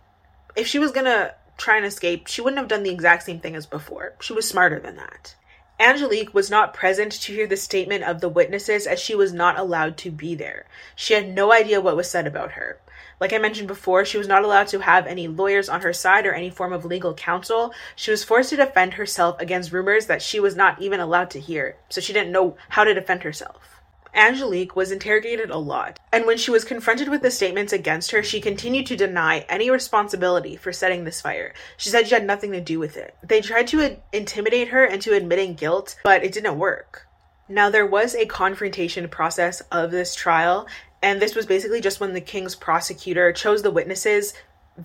if 0.55 0.67
she 0.67 0.79
was 0.79 0.93
gonna 0.93 1.35
try 1.59 1.77
and 1.77 1.85
escape, 1.85 2.29
she 2.29 2.41
wouldn't 2.41 2.59
have 2.59 2.69
done 2.69 2.83
the 2.83 2.91
exact 2.91 3.25
same 3.25 3.41
thing 3.41 3.57
as 3.57 3.67
before. 3.67 4.15
She 4.21 4.33
was 4.33 4.49
smarter 4.49 4.81
than 4.81 4.97
that. 4.97 5.35
Angelique 5.79 6.33
was 6.33 6.51
not 6.51 6.73
present 6.73 7.13
to 7.13 7.35
hear 7.35 7.47
the 7.47 7.57
statement 7.57 8.05
of 8.05 8.21
the 8.21 8.31
witnesses 8.31 8.87
as 8.87 8.99
she 8.99 9.15
was 9.15 9.33
not 9.33 9.59
allowed 9.59 9.99
to 9.99 10.11
be 10.11 10.35
there. 10.35 10.67
She 10.95 11.13
had 11.13 11.35
no 11.35 11.53
idea 11.53 11.83
what 11.83 11.97
was 11.97 12.11
said 12.11 12.27
about 12.27 12.53
her. 12.53 12.79
Like 13.21 13.33
I 13.33 13.39
mentioned 13.39 13.69
before, 13.69 14.05
she 14.05 14.19
was 14.19 14.29
not 14.29 14.45
allowed 14.45 14.69
to 14.69 14.81
have 14.81 15.07
any 15.07 15.27
lawyers 15.27 15.69
on 15.69 15.81
her 15.81 15.93
side 15.93 16.27
or 16.27 16.35
any 16.35 16.51
form 16.51 16.73
of 16.73 16.85
legal 16.85 17.15
counsel. 17.15 17.73
She 17.95 18.11
was 18.11 18.25
forced 18.25 18.51
to 18.51 18.57
defend 18.57 18.95
herself 18.95 19.41
against 19.41 19.73
rumors 19.73 20.07
that 20.07 20.21
she 20.21 20.39
was 20.39 20.55
not 20.55 20.81
even 20.83 21.01
allowed 21.01 21.31
to 21.31 21.41
hear, 21.41 21.77
so 21.89 22.01
she 22.01 22.13
didn't 22.13 22.33
know 22.33 22.57
how 22.69 22.85
to 22.85 22.93
defend 22.93 23.23
herself. 23.23 23.81
Angelique 24.15 24.75
was 24.75 24.93
interrogated 24.93 25.51
a 25.51 25.59
lot, 25.59 25.99
and 26.11 26.25
when 26.25 26.39
she 26.39 26.51
was 26.51 26.65
confronted 26.65 27.09
with 27.09 27.21
the 27.21 27.31
statements 27.31 27.73
against 27.73 28.11
her, 28.13 28.23
she 28.23 28.41
continued 28.41 28.87
to 28.87 28.97
deny 28.97 29.41
any 29.41 29.71
responsibility 29.71 30.57
for 30.57 30.73
setting 30.73 31.05
this 31.05 31.21
fire. 31.21 31.53
She 31.77 31.91
said 31.91 32.09
she 32.09 32.15
had 32.15 32.25
nothing 32.25 32.53
to 32.53 32.61
do 32.61 32.79
with 32.79 32.97
it. 32.97 33.15
They 33.23 33.43
tried 33.43 33.67
to 33.69 33.99
intimidate 34.15 34.69
her 34.69 34.87
into 34.87 35.13
admitting 35.13 35.55
guilt, 35.55 35.97
but 36.03 36.25
it 36.25 36.33
didn't 36.33 36.59
work. 36.59 37.07
Now, 37.49 37.71
there 37.71 37.87
was 37.87 38.15
a 38.15 38.27
confrontation 38.27 39.07
process 39.09 39.61
of 39.71 39.93
this 39.93 40.17
trial, 40.17 40.67
and 41.07 41.23
this 41.23 41.37
was 41.37 41.47
basically 41.47 41.81
just 41.81 42.01
when 42.01 42.15
the 42.15 42.21
king's 42.21 42.57
prosecutor 42.57 43.33
chose 43.33 43.63
the 43.63 43.71
witnesses 43.71 44.35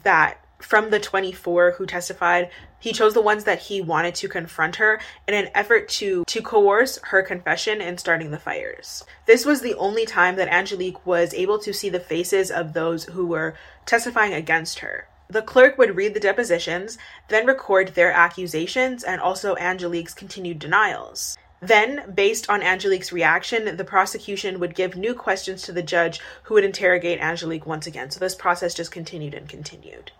that 0.03 0.37
from 0.59 0.91
the 0.91 0.99
24 0.99 1.71
who 1.71 1.87
testified 1.87 2.51
he 2.79 2.93
chose 2.93 3.15
the 3.15 3.21
ones 3.21 3.45
that 3.45 3.57
he 3.57 3.81
wanted 3.81 4.13
to 4.13 4.27
confront 4.27 4.75
her 4.75 5.01
in 5.27 5.33
an 5.33 5.49
effort 5.55 5.89
to 5.89 6.23
to 6.27 6.39
coerce 6.43 6.99
her 7.05 7.23
confession 7.23 7.81
in 7.81 7.97
starting 7.97 8.29
the 8.29 8.37
fires. 8.37 9.03
This 9.25 9.47
was 9.47 9.61
the 9.61 9.73
only 9.73 10.05
time 10.05 10.35
that 10.35 10.47
angelique 10.47 11.03
was 11.07 11.33
able 11.33 11.57
to 11.57 11.73
see 11.73 11.89
the 11.89 11.99
faces 11.99 12.51
of 12.51 12.73
those 12.73 13.05
who 13.05 13.25
were 13.25 13.55
testifying 13.87 14.35
against 14.35 14.79
her. 14.79 15.07
The 15.27 15.41
clerk 15.41 15.79
would 15.79 15.95
read 15.95 16.13
the 16.13 16.19
depositions 16.19 16.99
then 17.29 17.47
record 17.47 17.95
their 17.95 18.11
accusations 18.11 19.03
and 19.03 19.19
also 19.19 19.55
angelique's 19.55 20.13
continued 20.13 20.59
denials 20.59 21.35
then, 21.61 22.11
based 22.15 22.49
on 22.49 22.63
Angelique's 22.63 23.13
reaction, 23.13 23.77
the 23.77 23.83
prosecution 23.83 24.59
would 24.59 24.73
give 24.73 24.95
new 24.95 25.13
questions 25.13 25.61
to 25.63 25.71
the 25.71 25.83
judge 25.83 26.19
who 26.43 26.55
would 26.55 26.63
interrogate 26.63 27.19
Angelique 27.19 27.67
once 27.67 27.85
again. 27.85 28.09
So 28.09 28.19
this 28.19 28.33
process 28.33 28.73
just 28.73 28.91
continued 28.91 29.35
and 29.35 29.47
continued. 29.47 30.11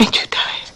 Ain't 0.00 0.18
you 0.18 0.26
tired? 0.28 0.70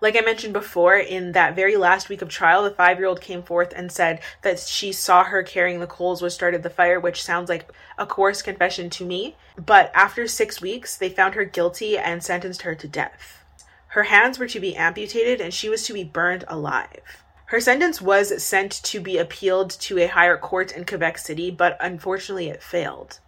Like 0.00 0.16
I 0.16 0.22
mentioned 0.22 0.54
before, 0.54 0.96
in 0.96 1.32
that 1.32 1.54
very 1.54 1.76
last 1.76 2.08
week 2.08 2.22
of 2.22 2.30
trial, 2.30 2.64
the 2.64 2.70
five 2.70 2.98
year 2.98 3.06
old 3.06 3.20
came 3.20 3.42
forth 3.42 3.74
and 3.76 3.92
said 3.92 4.20
that 4.40 4.58
she 4.58 4.90
saw 4.90 5.24
her 5.24 5.42
carrying 5.42 5.80
the 5.80 5.86
coals 5.86 6.22
which 6.22 6.32
started 6.32 6.62
the 6.62 6.70
fire, 6.70 6.98
which 6.98 7.22
sounds 7.22 7.50
like 7.50 7.70
a 7.98 8.06
coarse 8.06 8.40
confession 8.40 8.88
to 8.88 9.04
me. 9.04 9.36
But 9.56 9.90
after 9.94 10.26
six 10.26 10.62
weeks, 10.62 10.96
they 10.96 11.10
found 11.10 11.34
her 11.34 11.44
guilty 11.44 11.98
and 11.98 12.24
sentenced 12.24 12.62
her 12.62 12.74
to 12.74 12.88
death. 12.88 13.44
Her 13.88 14.04
hands 14.04 14.38
were 14.38 14.48
to 14.48 14.60
be 14.60 14.74
amputated 14.74 15.42
and 15.42 15.52
she 15.52 15.68
was 15.68 15.82
to 15.84 15.92
be 15.92 16.04
burned 16.04 16.44
alive. 16.48 17.22
Her 17.50 17.60
sentence 17.60 18.00
was 18.00 18.44
sent 18.44 18.70
to 18.84 19.00
be 19.00 19.18
appealed 19.18 19.70
to 19.80 19.98
a 19.98 20.06
higher 20.06 20.36
court 20.36 20.70
in 20.70 20.86
Quebec 20.86 21.18
City, 21.18 21.50
but 21.50 21.76
unfortunately 21.80 22.48
it 22.48 22.62
failed. 22.62 23.18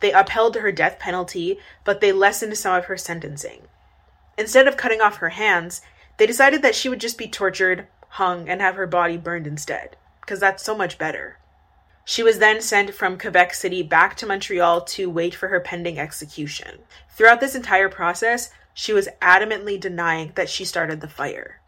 They 0.00 0.12
upheld 0.12 0.56
her 0.56 0.72
death 0.72 0.98
penalty, 0.98 1.58
but 1.84 2.00
they 2.00 2.10
lessened 2.10 2.56
some 2.56 2.74
of 2.74 2.86
her 2.86 2.96
sentencing. 2.96 3.68
Instead 4.38 4.66
of 4.66 4.78
cutting 4.78 5.02
off 5.02 5.16
her 5.16 5.28
hands, 5.28 5.82
they 6.16 6.26
decided 6.26 6.62
that 6.62 6.74
she 6.74 6.88
would 6.88 7.02
just 7.02 7.18
be 7.18 7.28
tortured, 7.28 7.86
hung, 8.08 8.48
and 8.48 8.62
have 8.62 8.76
her 8.76 8.86
body 8.86 9.18
burned 9.18 9.46
instead, 9.46 9.98
because 10.22 10.40
that's 10.40 10.64
so 10.64 10.74
much 10.74 10.96
better. 10.96 11.36
She 12.06 12.22
was 12.22 12.38
then 12.38 12.62
sent 12.62 12.94
from 12.94 13.18
Quebec 13.18 13.52
City 13.52 13.82
back 13.82 14.16
to 14.16 14.26
Montreal 14.26 14.80
to 14.86 15.10
wait 15.10 15.34
for 15.34 15.48
her 15.48 15.60
pending 15.60 15.98
execution. 15.98 16.78
Throughout 17.10 17.40
this 17.40 17.54
entire 17.54 17.90
process, 17.90 18.48
she 18.72 18.94
was 18.94 19.10
adamantly 19.20 19.78
denying 19.78 20.32
that 20.34 20.48
she 20.48 20.64
started 20.64 21.02
the 21.02 21.08
fire. 21.08 21.60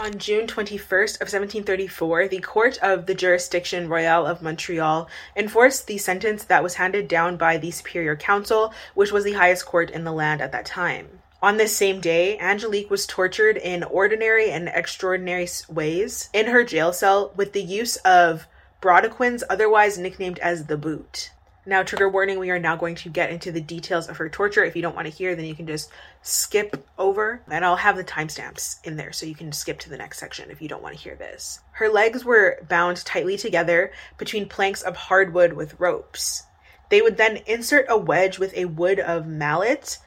On 0.00 0.16
June 0.16 0.46
21st 0.46 1.16
of 1.16 1.26
1734, 1.26 2.28
the 2.28 2.38
court 2.38 2.78
of 2.80 3.06
the 3.06 3.16
jurisdiction 3.16 3.88
royale 3.88 4.26
of 4.26 4.40
Montreal 4.40 5.08
enforced 5.34 5.88
the 5.88 5.98
sentence 5.98 6.44
that 6.44 6.62
was 6.62 6.74
handed 6.74 7.08
down 7.08 7.36
by 7.36 7.56
the 7.56 7.72
Superior 7.72 8.14
Council, 8.14 8.72
which 8.94 9.10
was 9.10 9.24
the 9.24 9.32
highest 9.32 9.66
court 9.66 9.90
in 9.90 10.04
the 10.04 10.12
land 10.12 10.40
at 10.40 10.52
that 10.52 10.66
time. 10.66 11.18
On 11.42 11.56
this 11.56 11.74
same 11.76 12.00
day, 12.00 12.38
Angelique 12.38 12.90
was 12.90 13.08
tortured 13.08 13.56
in 13.56 13.82
ordinary 13.82 14.52
and 14.52 14.68
extraordinary 14.68 15.48
ways 15.68 16.30
in 16.32 16.46
her 16.46 16.62
jail 16.62 16.92
cell 16.92 17.32
with 17.34 17.52
the 17.52 17.62
use 17.62 17.96
of 17.96 18.46
brodequins, 18.80 19.42
otherwise 19.50 19.98
nicknamed 19.98 20.38
as 20.38 20.66
the 20.66 20.76
boot. 20.76 21.32
Now, 21.68 21.82
trigger 21.82 22.08
warning, 22.08 22.38
we 22.38 22.48
are 22.48 22.58
now 22.58 22.76
going 22.76 22.94
to 22.94 23.10
get 23.10 23.28
into 23.28 23.52
the 23.52 23.60
details 23.60 24.08
of 24.08 24.16
her 24.16 24.30
torture. 24.30 24.64
If 24.64 24.74
you 24.74 24.80
don't 24.80 24.96
want 24.96 25.06
to 25.06 25.12
hear, 25.12 25.36
then 25.36 25.44
you 25.44 25.54
can 25.54 25.66
just 25.66 25.90
skip 26.22 26.82
over, 26.96 27.42
and 27.46 27.62
I'll 27.62 27.76
have 27.76 27.98
the 27.98 28.04
timestamps 28.04 28.82
in 28.84 28.96
there 28.96 29.12
so 29.12 29.26
you 29.26 29.34
can 29.34 29.52
skip 29.52 29.78
to 29.80 29.90
the 29.90 29.98
next 29.98 30.18
section 30.18 30.50
if 30.50 30.62
you 30.62 30.68
don't 30.68 30.82
want 30.82 30.96
to 30.96 31.02
hear 31.02 31.14
this. 31.14 31.60
Her 31.72 31.90
legs 31.90 32.24
were 32.24 32.64
bound 32.70 33.04
tightly 33.04 33.36
together 33.36 33.92
between 34.16 34.48
planks 34.48 34.80
of 34.80 34.96
hardwood 34.96 35.52
with 35.52 35.78
ropes. 35.78 36.44
They 36.88 37.02
would 37.02 37.18
then 37.18 37.42
insert 37.44 37.84
a 37.90 37.98
wedge 37.98 38.38
with 38.38 38.56
a 38.56 38.64
wood 38.64 38.98
of 38.98 39.26
mallet. 39.26 39.98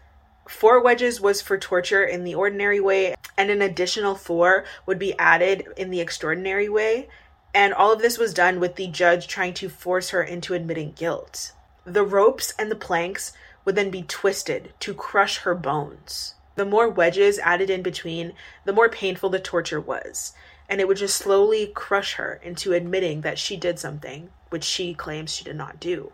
Four 0.50 0.82
wedges 0.82 1.21
was 1.21 1.43
for 1.43 1.60
torture 1.60 2.04
in 2.04 2.24
the 2.24 2.34
ordinary 2.34 2.80
way, 2.80 3.13
and 3.38 3.52
an 3.52 3.62
additional 3.62 4.15
four 4.15 4.65
would 4.88 4.97
be 4.97 5.15
added 5.19 5.67
in 5.78 5.91
the 5.91 6.02
extraordinary 6.02 6.69
way. 6.69 7.08
And 7.54 7.74
all 7.74 7.92
of 7.92 8.02
this 8.02 8.18
was 8.18 8.34
done 8.34 8.60
with 8.60 8.76
the 8.76 8.88
judge 8.88 9.28
trying 9.28 9.54
to 9.56 9.70
force 9.70 10.12
her 10.12 10.24
into 10.24 10.54
admitting 10.54 10.94
guilt. 10.94 11.52
The 11.86 12.04
ropes 12.04 12.54
and 12.58 12.72
the 12.72 12.76
planks 12.76 13.34
would 13.66 13.76
then 13.76 13.90
be 13.90 14.04
twisted 14.04 14.74
to 14.80 14.94
crush 14.94 15.40
her 15.40 15.56
bones. 15.56 16.36
The 16.56 16.66
more 16.66 16.90
wedges 16.90 17.40
added 17.40 17.70
in 17.70 17.82
between, 17.82 18.34
the 18.66 18.74
more 18.74 18.90
painful 18.90 19.30
the 19.30 19.40
torture 19.40 19.80
was, 19.80 20.34
and 20.70 20.80
it 20.80 20.88
would 20.88 20.98
just 20.98 21.18
slowly 21.18 21.68
crush 21.68 22.14
her 22.14 22.40
into 22.44 22.74
admitting 22.74 23.22
that 23.22 23.40
she 23.40 23.58
did 23.58 23.80
something 23.80 24.30
which 24.50 24.64
she 24.64 24.94
claims 24.94 25.34
she 25.34 25.44
did 25.44 25.56
not 25.56 25.80
do. 25.80 26.12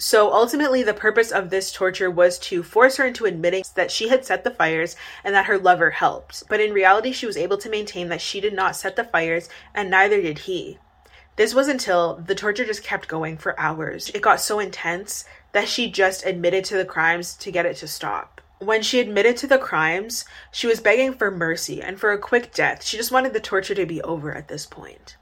So 0.00 0.32
ultimately, 0.32 0.82
the 0.82 0.94
purpose 0.94 1.30
of 1.30 1.50
this 1.50 1.70
torture 1.70 2.10
was 2.10 2.38
to 2.38 2.62
force 2.62 2.96
her 2.96 3.04
into 3.04 3.26
admitting 3.26 3.64
that 3.74 3.90
she 3.90 4.08
had 4.08 4.24
set 4.24 4.44
the 4.44 4.50
fires 4.50 4.96
and 5.22 5.34
that 5.34 5.44
her 5.44 5.58
lover 5.58 5.90
helped. 5.90 6.44
But 6.48 6.58
in 6.58 6.72
reality, 6.72 7.12
she 7.12 7.26
was 7.26 7.36
able 7.36 7.58
to 7.58 7.68
maintain 7.68 8.08
that 8.08 8.22
she 8.22 8.40
did 8.40 8.54
not 8.54 8.76
set 8.76 8.96
the 8.96 9.04
fires 9.04 9.50
and 9.74 9.90
neither 9.90 10.22
did 10.22 10.38
he. 10.38 10.78
This 11.36 11.52
was 11.52 11.68
until 11.68 12.14
the 12.16 12.34
torture 12.34 12.64
just 12.64 12.82
kept 12.82 13.08
going 13.08 13.36
for 13.36 13.60
hours. 13.60 14.10
It 14.14 14.22
got 14.22 14.40
so 14.40 14.58
intense 14.58 15.26
that 15.52 15.68
she 15.68 15.90
just 15.90 16.24
admitted 16.24 16.64
to 16.64 16.78
the 16.78 16.86
crimes 16.86 17.34
to 17.34 17.52
get 17.52 17.66
it 17.66 17.76
to 17.76 17.86
stop. 17.86 18.40
When 18.58 18.80
she 18.80 19.00
admitted 19.00 19.36
to 19.36 19.46
the 19.46 19.58
crimes, 19.58 20.24
she 20.50 20.66
was 20.66 20.80
begging 20.80 21.12
for 21.12 21.30
mercy 21.30 21.82
and 21.82 22.00
for 22.00 22.10
a 22.10 22.18
quick 22.18 22.54
death. 22.54 22.82
She 22.82 22.96
just 22.96 23.12
wanted 23.12 23.34
the 23.34 23.40
torture 23.40 23.74
to 23.74 23.84
be 23.84 24.00
over 24.00 24.34
at 24.34 24.48
this 24.48 24.64
point. 24.64 25.18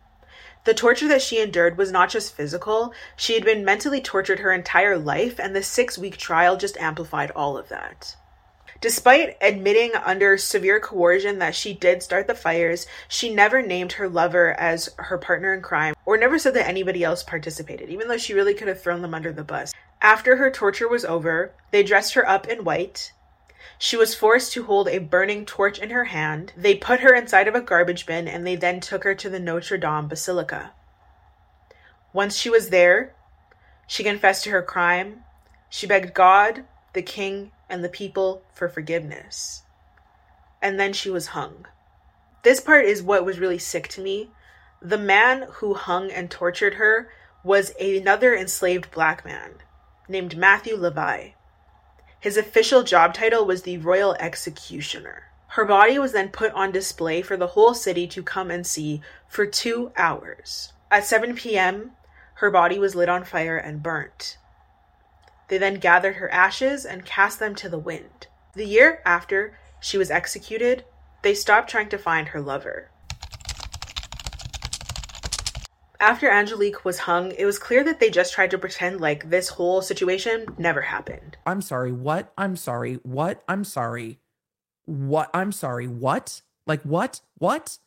The 0.65 0.75
torture 0.75 1.09
that 1.09 1.23
she 1.23 1.41
endured 1.41 1.79
was 1.79 1.91
not 1.91 2.11
just 2.11 2.35
physical, 2.35 2.93
she 3.17 3.35
had 3.35 3.45
been 3.45 3.65
mentally 3.65 4.01
tortured 4.01 4.41
her 4.41 4.53
entire 4.53 4.99
life, 4.99 5.39
and 5.39 5.55
the 5.55 5.63
six 5.63 5.97
week 5.97 6.17
trial 6.17 6.57
just 6.57 6.77
amplified 6.77 7.31
all 7.33 7.57
of 7.57 7.69
that. 7.69 8.17
Despite 8.81 9.37
admitting 9.41 9.93
under 9.97 10.39
severe 10.39 10.79
coercion 10.79 11.41
that 11.41 11.57
she 11.57 11.75
did 11.75 12.01
start 12.01 12.29
the 12.29 12.35
fires, 12.35 12.87
she 13.09 13.35
never 13.35 13.61
named 13.61 13.93
her 13.93 14.09
lover 14.09 14.53
as 14.53 14.91
her 14.99 15.19
partner 15.19 15.53
in 15.53 15.63
crime 15.63 15.95
or 16.07 16.17
never 16.17 16.39
said 16.39 16.55
that 16.55 16.69
anybody 16.69 17.03
else 17.03 17.25
participated, 17.25 17.91
even 17.91 18.07
though 18.07 18.19
she 18.19 18.35
really 18.35 18.55
could 18.55 18.69
have 18.69 18.81
thrown 18.81 19.03
them 19.03 19.15
under 19.15 19.33
the 19.33 19.43
bus. 19.43 19.73
After 20.01 20.37
her 20.37 20.49
torture 20.49 20.89
was 20.89 21.05
over, 21.05 21.53
they 21.73 21.83
dressed 21.83 22.15
her 22.15 22.29
up 22.29 22.47
in 22.47 22.63
white, 22.63 23.13
she 23.79 23.97
was 23.97 24.15
forced 24.15 24.53
to 24.53 24.65
hold 24.65 24.89
a 24.89 24.99
burning 24.99 25.47
torch 25.47 25.79
in 25.79 25.91
her 25.91 26.07
hand. 26.07 26.53
They 26.57 26.75
put 26.75 27.01
her 27.01 27.15
inside 27.15 27.47
of 27.47 27.55
a 27.55 27.61
garbage 27.61 28.07
bin 28.07 28.27
and 28.27 28.45
they 28.45 28.57
then 28.57 28.81
took 28.81 29.05
her 29.05 29.15
to 29.15 29.31
the 29.31 29.39
Notre 29.39 29.79
Dame 29.79 30.09
Basilica. 30.09 30.73
Once 32.13 32.37
she 32.37 32.51
was 32.51 32.71
there, 32.71 33.15
she 33.87 34.03
confessed 34.03 34.45
to 34.45 34.51
her 34.51 34.63
crime. 34.63 35.21
She 35.71 35.87
begged 35.87 36.13
God, 36.13 36.65
the 36.93 37.03
king, 37.03 37.53
and 37.69 37.85
the 37.85 37.89
people 37.89 38.43
for 38.53 38.69
forgiveness. 38.69 39.63
And 40.61 40.81
then 40.81 40.93
she 40.93 41.11
was 41.11 41.29
hung. 41.29 41.67
This 42.43 42.61
part 42.61 42.85
is 42.85 43.03
what 43.03 43.25
was 43.25 43.39
really 43.39 43.59
sick 43.59 43.87
to 43.89 44.01
me. 44.01 44.31
The 44.83 44.99
man 44.99 45.47
who 45.55 45.75
hung 45.75 46.11
and 46.11 46.31
tortured 46.31 46.75
her 46.75 47.11
was 47.45 47.73
another 47.81 48.35
enslaved 48.35 48.91
black 48.91 49.25
man 49.25 49.55
named 50.09 50.37
Matthew 50.37 50.77
Léveillé. 50.77 51.35
His 52.21 52.37
official 52.37 52.83
job 52.83 53.15
title 53.15 53.45
was 53.47 53.63
the 53.63 53.79
Royal 53.79 54.15
Executioner. 54.15 55.29
Her 55.49 55.65
body 55.65 55.99
was 55.99 56.13
then 56.13 56.31
put 56.31 56.53
on 56.53 56.73
display 56.73 57.23
for 57.23 57.37
the 57.37 57.49
whole 57.49 57.75
city 57.75 58.09
to 58.09 58.23
come 58.25 58.51
and 58.51 58.67
see 58.67 59.01
for 59.29 59.47
two 59.47 59.93
hours. 59.97 60.73
At 60.91 61.05
7 61.05 61.37
p.m., 61.37 61.93
her 62.35 62.51
body 62.51 62.79
was 62.79 62.97
lit 62.97 63.09
on 63.09 63.25
fire 63.25 63.57
and 63.57 63.83
burnt. 63.83 64.37
They 65.47 65.59
then 65.59 65.75
gathered 65.75 66.17
her 66.17 66.31
ashes 66.33 66.85
and 66.85 67.05
cast 67.05 67.39
them 67.39 67.55
to 67.57 67.69
the 67.69 67.79
wind. 67.79 68.27
The 68.55 68.67
year 68.67 69.01
after 69.05 69.57
she 69.81 69.97
was 69.97 70.11
executed, 70.11 70.85
they 71.23 71.35
stopped 71.35 71.71
trying 71.71 71.89
to 71.91 71.99
find 71.99 72.29
her 72.29 72.41
lover. 72.41 72.91
After 76.01 76.31
Angelique 76.31 76.85
was 76.85 77.01
hung, 77.01 77.33
it 77.33 77.45
was 77.45 77.59
clear 77.59 77.83
that 77.83 77.99
they 77.99 78.09
just 78.09 78.33
tried 78.33 78.53
to 78.53 78.59
pretend 78.59 79.01
like 79.01 79.31
this 79.31 79.49
whole 79.49 79.83
situation 79.83 80.47
never 80.57 80.81
happened. 80.81 81.37
I'm 81.45 81.61
sorry, 81.61 81.91
what? 81.91 82.33
I'm 82.39 82.55
sorry, 82.55 83.01
what? 83.03 83.43
I'm 83.49 83.65
sorry. 83.65 84.21
What? 84.85 85.29
I'm 85.35 85.51
sorry, 85.51 85.89
what? 85.89 86.43
Like, 86.69 86.83
what? 86.83 87.21
What? 87.39 87.79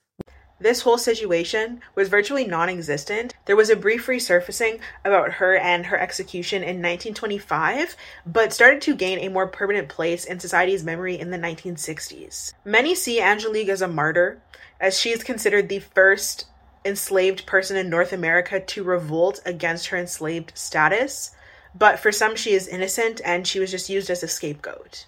This 0.60 0.82
whole 0.82 0.98
situation 0.98 1.80
was 1.96 2.10
virtually 2.10 2.46
non 2.46 2.68
existent. 2.68 3.34
There 3.46 3.56
was 3.56 3.70
a 3.70 3.78
brief 3.78 4.08
resurfacing 4.08 4.82
about 5.06 5.32
her 5.34 5.56
and 5.56 5.86
her 5.86 5.98
execution 5.98 6.64
in 6.64 6.82
1925, 6.82 7.96
but 8.26 8.52
started 8.52 8.82
to 8.82 8.96
gain 8.96 9.20
a 9.20 9.30
more 9.30 9.48
permanent 9.48 9.88
place 9.88 10.26
in 10.26 10.42
society's 10.42 10.84
memory 10.84 11.18
in 11.18 11.32
the 11.32 11.40
1960s. 11.40 12.54
Many 12.66 12.94
see 12.94 13.22
Angelique 13.22 13.70
as 13.70 13.82
a 13.82 13.88
martyr, 13.88 14.42
as 14.82 15.00
she 15.00 15.12
is 15.12 15.24
considered 15.24 15.70
the 15.70 15.80
first 15.80 16.46
enslaved 16.84 17.46
person 17.46 17.78
in 17.78 17.90
North 17.90 18.14
America 18.14 18.60
to 18.60 18.84
revolt 18.84 19.40
against 19.46 19.88
her 19.88 19.98
enslaved 19.98 20.52
status, 20.56 21.32
but 21.74 22.00
for 22.00 22.12
some, 22.12 22.36
she 22.36 22.54
is 22.54 22.68
innocent 22.68 23.22
and 23.24 23.48
she 23.48 23.60
was 23.60 23.72
just 23.72 23.90
used 23.90 24.10
as 24.10 24.24
a 24.24 24.28
scapegoat. 24.28 25.06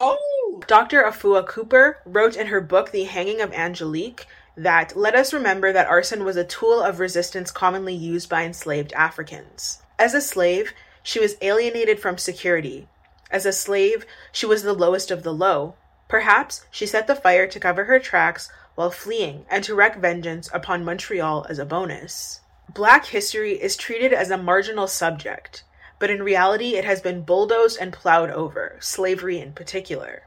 Oh! 0.00 0.62
Dr. 0.66 1.02
Afua 1.02 1.46
Cooper 1.46 1.98
wrote 2.04 2.36
in 2.36 2.48
her 2.48 2.60
book, 2.60 2.90
The 2.90 3.04
Hanging 3.04 3.40
of 3.40 3.52
Angelique, 3.52 4.26
that 4.56 4.96
let 4.96 5.14
us 5.14 5.32
remember 5.32 5.72
that 5.72 5.86
arson 5.86 6.24
was 6.24 6.36
a 6.36 6.44
tool 6.44 6.80
of 6.82 7.00
resistance 7.00 7.50
commonly 7.50 7.94
used 7.94 8.28
by 8.28 8.44
enslaved 8.44 8.92
Africans. 8.94 9.82
As 9.98 10.14
a 10.14 10.20
slave, 10.20 10.72
she 11.02 11.20
was 11.20 11.36
alienated 11.40 12.00
from 12.00 12.18
security. 12.18 12.88
As 13.30 13.46
a 13.46 13.52
slave, 13.52 14.04
she 14.32 14.46
was 14.46 14.62
the 14.62 14.72
lowest 14.72 15.10
of 15.10 15.22
the 15.22 15.32
low. 15.32 15.74
Perhaps 16.08 16.66
she 16.70 16.86
set 16.86 17.06
the 17.06 17.14
fire 17.14 17.46
to 17.46 17.60
cover 17.60 17.84
her 17.84 17.98
tracks 17.98 18.50
while 18.80 18.90
fleeing 18.90 19.44
and 19.50 19.62
to 19.62 19.74
wreak 19.74 19.96
vengeance 19.96 20.48
upon 20.54 20.82
Montreal 20.82 21.44
as 21.50 21.58
a 21.58 21.66
bonus. 21.66 22.40
Black 22.72 23.04
history 23.04 23.60
is 23.60 23.76
treated 23.76 24.10
as 24.10 24.30
a 24.30 24.38
marginal 24.38 24.86
subject, 24.86 25.64
but 25.98 26.08
in 26.08 26.22
reality 26.22 26.76
it 26.76 26.84
has 26.86 27.02
been 27.02 27.20
bulldozed 27.20 27.76
and 27.78 27.92
plowed 27.92 28.30
over, 28.30 28.78
slavery 28.80 29.38
in 29.38 29.52
particular. 29.52 30.22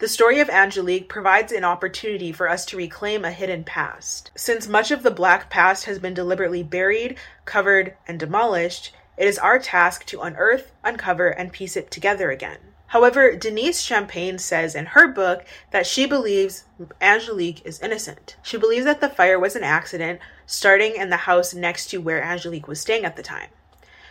The 0.00 0.08
story 0.08 0.38
of 0.38 0.50
Angelique 0.50 1.08
provides 1.08 1.50
an 1.50 1.64
opportunity 1.64 2.30
for 2.30 2.46
us 2.46 2.66
to 2.66 2.76
reclaim 2.76 3.24
a 3.24 3.30
hidden 3.30 3.64
past. 3.64 4.32
Since 4.36 4.68
much 4.68 4.90
of 4.90 5.02
the 5.02 5.10
black 5.10 5.48
past 5.48 5.86
has 5.86 5.98
been 5.98 6.12
deliberately 6.12 6.62
buried, 6.62 7.16
covered, 7.46 7.94
and 8.06 8.20
demolished, 8.20 8.92
it 9.16 9.26
is 9.26 9.38
our 9.38 9.58
task 9.58 10.04
to 10.08 10.20
unearth, 10.20 10.72
uncover, 10.84 11.28
and 11.28 11.54
piece 11.54 11.74
it 11.74 11.90
together 11.90 12.30
again. 12.30 12.67
However, 12.88 13.36
Denyse 13.36 13.82
Champagne 13.82 14.38
says 14.38 14.74
in 14.74 14.86
her 14.86 15.08
book 15.08 15.44
that 15.72 15.86
she 15.86 16.06
believes 16.06 16.64
Angelique 17.02 17.64
is 17.66 17.80
innocent. 17.80 18.36
She 18.42 18.56
believes 18.56 18.86
that 18.86 19.00
the 19.00 19.10
fire 19.10 19.38
was 19.38 19.54
an 19.54 19.64
accident 19.64 20.20
starting 20.46 20.96
in 20.96 21.10
the 21.10 21.18
house 21.18 21.52
next 21.52 21.90
to 21.90 21.98
where 21.98 22.22
Angelique 22.22 22.66
was 22.66 22.80
staying 22.80 23.04
at 23.04 23.16
the 23.16 23.22
time. 23.22 23.48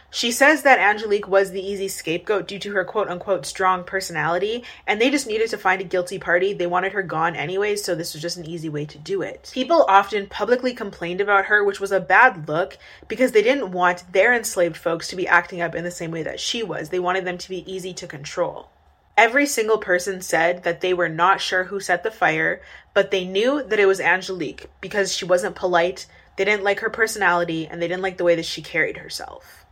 She 0.09 0.31
says 0.31 0.61
that 0.61 0.79
Angelique 0.79 1.27
was 1.27 1.51
the 1.51 1.61
easy 1.61 1.89
scapegoat 1.89 2.47
due 2.47 2.59
to 2.59 2.71
her 2.71 2.85
quote 2.85 3.09
unquote 3.09 3.45
strong 3.45 3.83
personality, 3.83 4.63
and 4.87 5.01
they 5.01 5.09
just 5.09 5.27
needed 5.27 5.49
to 5.49 5.57
find 5.57 5.81
a 5.81 5.83
guilty 5.83 6.17
party. 6.17 6.53
They 6.53 6.65
wanted 6.65 6.93
her 6.93 7.03
gone 7.03 7.35
anyways, 7.35 7.83
so 7.83 7.93
this 7.93 8.13
was 8.13 8.21
just 8.21 8.37
an 8.37 8.45
easy 8.45 8.69
way 8.69 8.85
to 8.85 8.97
do 8.97 9.21
it. 9.21 9.51
People 9.53 9.85
often 9.89 10.27
publicly 10.27 10.73
complained 10.73 11.19
about 11.19 11.45
her, 11.45 11.61
which 11.61 11.81
was 11.81 11.91
a 11.91 11.99
bad 11.99 12.47
look 12.47 12.77
because 13.09 13.33
they 13.33 13.41
didn't 13.41 13.73
want 13.73 14.05
their 14.13 14.33
enslaved 14.33 14.77
folks 14.77 15.09
to 15.09 15.17
be 15.17 15.27
acting 15.27 15.59
up 15.59 15.75
in 15.75 15.83
the 15.83 15.91
same 15.91 16.11
way 16.11 16.23
that 16.23 16.39
she 16.39 16.63
was. 16.63 16.87
They 16.87 16.99
wanted 16.99 17.25
them 17.25 17.37
to 17.37 17.49
be 17.49 17.69
easy 17.71 17.93
to 17.95 18.07
control. 18.07 18.69
Every 19.17 19.45
single 19.45 19.77
person 19.77 20.21
said 20.21 20.63
that 20.63 20.79
they 20.79 20.93
were 20.93 21.09
not 21.09 21.41
sure 21.41 21.65
who 21.65 21.81
set 21.81 22.03
the 22.03 22.11
fire, 22.11 22.61
but 22.93 23.11
they 23.11 23.25
knew 23.25 23.61
that 23.61 23.79
it 23.79 23.87
was 23.87 23.99
Angelique 23.99 24.69
because 24.79 25.13
she 25.13 25.25
wasn't 25.25 25.55
polite, 25.55 26.05
they 26.37 26.45
didn't 26.45 26.63
like 26.63 26.79
her 26.79 26.89
personality, 26.89 27.67
and 27.67 27.81
they 27.81 27.87
didn't 27.87 28.03
like 28.03 28.17
the 28.17 28.23
way 28.23 28.35
that 28.35 28.45
she 28.45 28.61
carried 28.61 28.97
herself. 28.97 29.65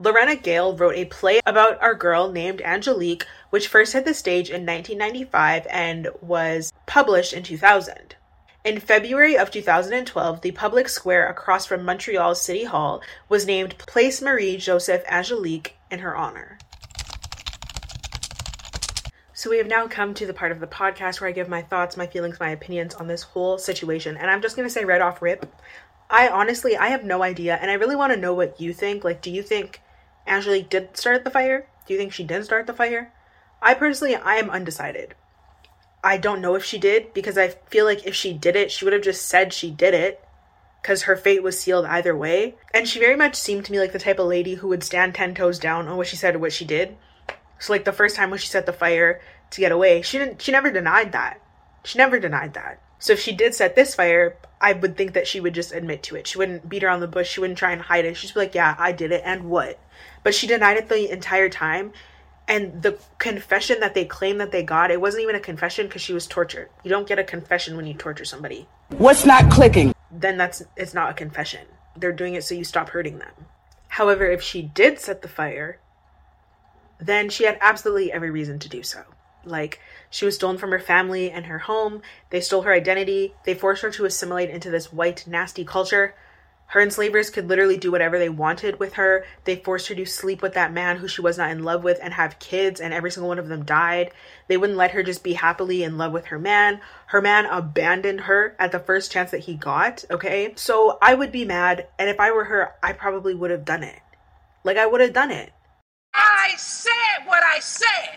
Lorena 0.00 0.36
Gale 0.36 0.76
wrote 0.76 0.94
a 0.94 1.06
play 1.06 1.40
about 1.44 1.82
our 1.82 1.94
girl 1.94 2.30
named 2.30 2.62
Angelique, 2.62 3.26
which 3.50 3.66
first 3.66 3.92
hit 3.92 4.04
the 4.04 4.14
stage 4.14 4.48
in 4.48 4.64
1995 4.64 5.66
and 5.68 6.08
was 6.20 6.72
published 6.86 7.32
in 7.32 7.42
2000. 7.42 8.14
In 8.64 8.78
February 8.78 9.36
of 9.36 9.50
2012, 9.50 10.40
the 10.40 10.52
public 10.52 10.88
square 10.88 11.28
across 11.28 11.66
from 11.66 11.84
Montreal's 11.84 12.40
City 12.40 12.62
Hall 12.62 13.02
was 13.28 13.44
named 13.44 13.76
Place 13.76 14.22
Marie 14.22 14.56
Joseph 14.56 15.02
Angelique 15.08 15.76
in 15.90 15.98
her 15.98 16.16
honor. 16.16 16.58
So, 19.32 19.50
we 19.50 19.58
have 19.58 19.66
now 19.66 19.88
come 19.88 20.14
to 20.14 20.26
the 20.26 20.34
part 20.34 20.52
of 20.52 20.60
the 20.60 20.66
podcast 20.68 21.20
where 21.20 21.28
I 21.28 21.32
give 21.32 21.48
my 21.48 21.62
thoughts, 21.62 21.96
my 21.96 22.06
feelings, 22.06 22.38
my 22.38 22.50
opinions 22.50 22.94
on 22.94 23.08
this 23.08 23.22
whole 23.22 23.58
situation. 23.58 24.16
And 24.16 24.30
I'm 24.30 24.42
just 24.42 24.54
going 24.54 24.66
to 24.66 24.72
say 24.72 24.84
right 24.84 25.00
off 25.00 25.22
rip, 25.22 25.46
I 26.08 26.28
honestly, 26.28 26.76
I 26.76 26.88
have 26.88 27.04
no 27.04 27.24
idea. 27.24 27.56
And 27.56 27.68
I 27.68 27.74
really 27.74 27.96
want 27.96 28.12
to 28.12 28.18
know 28.18 28.34
what 28.34 28.60
you 28.60 28.72
think. 28.72 29.02
Like, 29.02 29.22
do 29.22 29.30
you 29.30 29.42
think 29.42 29.80
Angelique 30.28 30.70
did 30.70 30.96
start 30.96 31.24
the 31.24 31.30
fire? 31.30 31.66
Do 31.86 31.94
you 31.94 31.98
think 31.98 32.12
she 32.12 32.24
did 32.24 32.44
start 32.44 32.66
the 32.66 32.74
fire? 32.74 33.12
I 33.60 33.74
personally, 33.74 34.14
I 34.14 34.36
am 34.36 34.50
undecided. 34.50 35.14
I 36.04 36.16
don't 36.16 36.40
know 36.40 36.54
if 36.54 36.64
she 36.64 36.78
did 36.78 37.12
because 37.12 37.36
I 37.36 37.48
feel 37.48 37.84
like 37.84 38.06
if 38.06 38.14
she 38.14 38.32
did 38.32 38.54
it, 38.54 38.70
she 38.70 38.84
would 38.84 38.92
have 38.94 39.02
just 39.02 39.26
said 39.26 39.52
she 39.52 39.70
did 39.70 39.94
it 39.94 40.24
because 40.80 41.02
her 41.02 41.16
fate 41.16 41.42
was 41.42 41.58
sealed 41.58 41.84
either 41.86 42.16
way. 42.16 42.54
And 42.72 42.88
she 42.88 43.00
very 43.00 43.16
much 43.16 43.34
seemed 43.34 43.64
to 43.64 43.72
me 43.72 43.80
like 43.80 43.92
the 43.92 43.98
type 43.98 44.18
of 44.18 44.26
lady 44.26 44.54
who 44.54 44.68
would 44.68 44.84
stand 44.84 45.14
10 45.14 45.34
toes 45.34 45.58
down 45.58 45.88
on 45.88 45.96
what 45.96 46.06
she 46.06 46.16
said 46.16 46.36
or 46.36 46.38
what 46.38 46.52
she 46.52 46.64
did. 46.64 46.96
So 47.58 47.72
like 47.72 47.84
the 47.84 47.92
first 47.92 48.14
time 48.14 48.30
when 48.30 48.38
she 48.38 48.46
set 48.46 48.66
the 48.66 48.72
fire 48.72 49.20
to 49.50 49.60
get 49.60 49.72
away, 49.72 50.02
she 50.02 50.18
didn't 50.18 50.40
she 50.40 50.52
never 50.52 50.70
denied 50.70 51.12
that. 51.12 51.40
She 51.84 51.98
never 51.98 52.20
denied 52.20 52.54
that. 52.54 52.80
So 53.00 53.12
if 53.12 53.20
she 53.20 53.32
did 53.32 53.54
set 53.54 53.74
this 53.74 53.94
fire, 53.94 54.36
I 54.60 54.72
would 54.72 54.96
think 54.96 55.12
that 55.14 55.26
she 55.26 55.40
would 55.40 55.54
just 55.54 55.72
admit 55.72 56.02
to 56.04 56.16
it. 56.16 56.26
She 56.26 56.38
wouldn't 56.38 56.68
beat 56.68 56.84
around 56.84 57.00
the 57.00 57.06
bush. 57.06 57.28
She 57.28 57.40
wouldn't 57.40 57.58
try 57.58 57.72
and 57.72 57.82
hide 57.82 58.04
it. 58.04 58.16
She'd 58.16 58.34
be 58.34 58.40
like, 58.40 58.54
"Yeah, 58.54 58.74
I 58.78 58.92
did 58.92 59.12
it, 59.12 59.22
and 59.24 59.50
what?" 59.50 59.78
But 60.22 60.34
she 60.34 60.46
denied 60.46 60.76
it 60.76 60.88
the 60.88 61.10
entire 61.10 61.48
time. 61.48 61.92
And 62.46 62.82
the 62.82 62.98
confession 63.18 63.80
that 63.80 63.94
they 63.94 64.06
claim 64.06 64.38
that 64.38 64.52
they 64.52 64.62
got, 64.62 64.90
it 64.90 65.00
wasn't 65.00 65.22
even 65.22 65.34
a 65.34 65.40
confession 65.40 65.86
because 65.86 66.00
she 66.00 66.14
was 66.14 66.26
tortured. 66.26 66.70
You 66.82 66.90
don't 66.90 67.06
get 67.06 67.18
a 67.18 67.24
confession 67.24 67.76
when 67.76 67.86
you 67.86 67.94
torture 67.94 68.24
somebody. 68.24 68.66
What's 68.88 69.26
not 69.26 69.50
clicking? 69.50 69.94
Then 70.10 70.38
that's 70.38 70.62
it's 70.76 70.94
not 70.94 71.10
a 71.10 71.14
confession. 71.14 71.66
They're 71.94 72.12
doing 72.12 72.34
it 72.34 72.44
so 72.44 72.54
you 72.54 72.64
stop 72.64 72.90
hurting 72.90 73.18
them. 73.18 73.32
However, 73.88 74.26
if 74.26 74.42
she 74.42 74.62
did 74.62 74.98
set 74.98 75.20
the 75.20 75.28
fire, 75.28 75.78
then 76.98 77.28
she 77.28 77.44
had 77.44 77.58
absolutely 77.60 78.12
every 78.12 78.30
reason 78.30 78.58
to 78.60 78.68
do 78.68 78.82
so. 78.82 79.02
Like, 79.44 79.80
she 80.10 80.24
was 80.24 80.34
stolen 80.34 80.58
from 80.58 80.70
her 80.70 80.78
family 80.78 81.30
and 81.30 81.46
her 81.46 81.60
home. 81.60 82.02
They 82.30 82.40
stole 82.40 82.62
her 82.62 82.72
identity. 82.72 83.34
They 83.44 83.54
forced 83.54 83.82
her 83.82 83.90
to 83.90 84.04
assimilate 84.04 84.50
into 84.50 84.70
this 84.70 84.92
white, 84.92 85.26
nasty 85.26 85.64
culture. 85.64 86.14
Her 86.68 86.80
enslavers 86.82 87.30
could 87.30 87.48
literally 87.48 87.76
do 87.76 87.90
whatever 87.90 88.18
they 88.18 88.28
wanted 88.28 88.78
with 88.78 88.94
her. 88.94 89.24
They 89.44 89.56
forced 89.56 89.88
her 89.88 89.94
to 89.94 90.04
sleep 90.04 90.42
with 90.42 90.52
that 90.54 90.72
man 90.72 90.98
who 90.98 91.08
she 91.08 91.22
was 91.22 91.38
not 91.38 91.50
in 91.50 91.64
love 91.64 91.82
with 91.82 91.98
and 92.02 92.12
have 92.14 92.38
kids, 92.38 92.80
and 92.80 92.92
every 92.92 93.10
single 93.10 93.28
one 93.28 93.38
of 93.38 93.48
them 93.48 93.64
died. 93.64 94.12
They 94.48 94.56
wouldn't 94.56 94.78
let 94.78 94.90
her 94.90 95.02
just 95.02 95.22
be 95.22 95.32
happily 95.32 95.82
in 95.82 95.96
love 95.98 96.12
with 96.12 96.26
her 96.26 96.38
man. 96.38 96.80
Her 97.06 97.22
man 97.22 97.46
abandoned 97.46 98.22
her 98.22 98.54
at 98.58 98.70
the 98.70 98.78
first 98.78 99.10
chance 99.10 99.30
that 99.30 99.40
he 99.40 99.54
got, 99.54 100.04
okay? 100.10 100.52
So 100.56 100.98
I 101.00 101.14
would 101.14 101.32
be 101.32 101.44
mad, 101.44 101.88
and 101.98 102.10
if 102.10 102.20
I 102.20 102.32
were 102.32 102.44
her, 102.44 102.74
I 102.82 102.92
probably 102.92 103.34
would 103.34 103.50
have 103.50 103.64
done 103.64 103.82
it. 103.82 104.00
Like, 104.62 104.76
I 104.76 104.86
would 104.86 105.00
have 105.00 105.14
done 105.14 105.30
it. 105.30 105.52
I 106.12 106.54
said 106.56 107.26
what 107.26 107.42
I 107.42 107.60
said. 107.60 108.10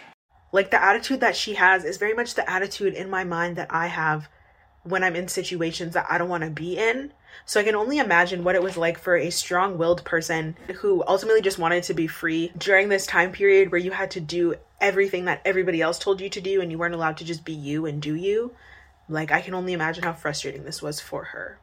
Like 0.52 0.72
the 0.72 0.84
attitude 0.84 1.22
that 1.22 1.36
she 1.36 1.54
has 1.54 1.86
is 1.86 1.98
very 1.98 2.14
much 2.14 2.34
the 2.34 2.50
attitude 2.50 2.94
in 2.94 3.10
my 3.10 3.24
mind 3.24 3.56
that 3.56 3.74
I 3.74 3.88
have 3.88 4.28
when 4.84 5.04
I'm 5.04 5.16
in 5.16 5.28
situations 5.28 5.94
that 5.94 6.08
I 6.10 6.18
don't 6.18 6.30
want 6.30 6.44
to 6.44 6.50
be 6.50 6.78
in. 6.78 7.14
So 7.46 7.60
I 7.60 7.64
can 7.64 7.76
only 7.76 7.98
imagine 7.98 8.44
what 8.44 8.56
it 8.56 8.64
was 8.64 8.78
like 8.78 8.98
for 8.98 9.16
a 9.16 9.30
strong 9.30 9.78
willed 9.78 10.04
person 10.04 10.56
who 10.78 11.04
ultimately 11.08 11.42
just 11.42 11.60
wanted 11.60 11.84
to 11.84 11.94
be 11.94 12.08
free 12.08 12.52
during 12.58 12.90
this 12.90 13.06
time 13.06 13.32
period 13.32 13.72
where 13.72 13.82
you 13.82 13.92
had 13.92 14.12
to 14.12 14.20
do 14.20 14.56
everything 14.80 15.26
that 15.26 15.42
everybody 15.46 15.82
else 15.82 16.00
told 16.00 16.22
you 16.22 16.30
to 16.30 16.42
do 16.42 16.62
and 16.62 16.72
you 16.72 16.78
weren't 16.78 16.96
allowed 16.96 17.18
to 17.18 17.26
just 17.26 17.46
be 17.46 17.54
you 17.54 17.86
and 17.86 18.02
do 18.02 18.16
you. 18.16 18.54
Like, 19.10 19.32
I 19.32 19.42
can 19.42 19.54
only 19.54 19.74
imagine 19.74 20.04
how 20.04 20.14
frustrating 20.14 20.64
this 20.64 20.82
was 20.82 21.00
for 21.00 21.26
her. 21.26 21.60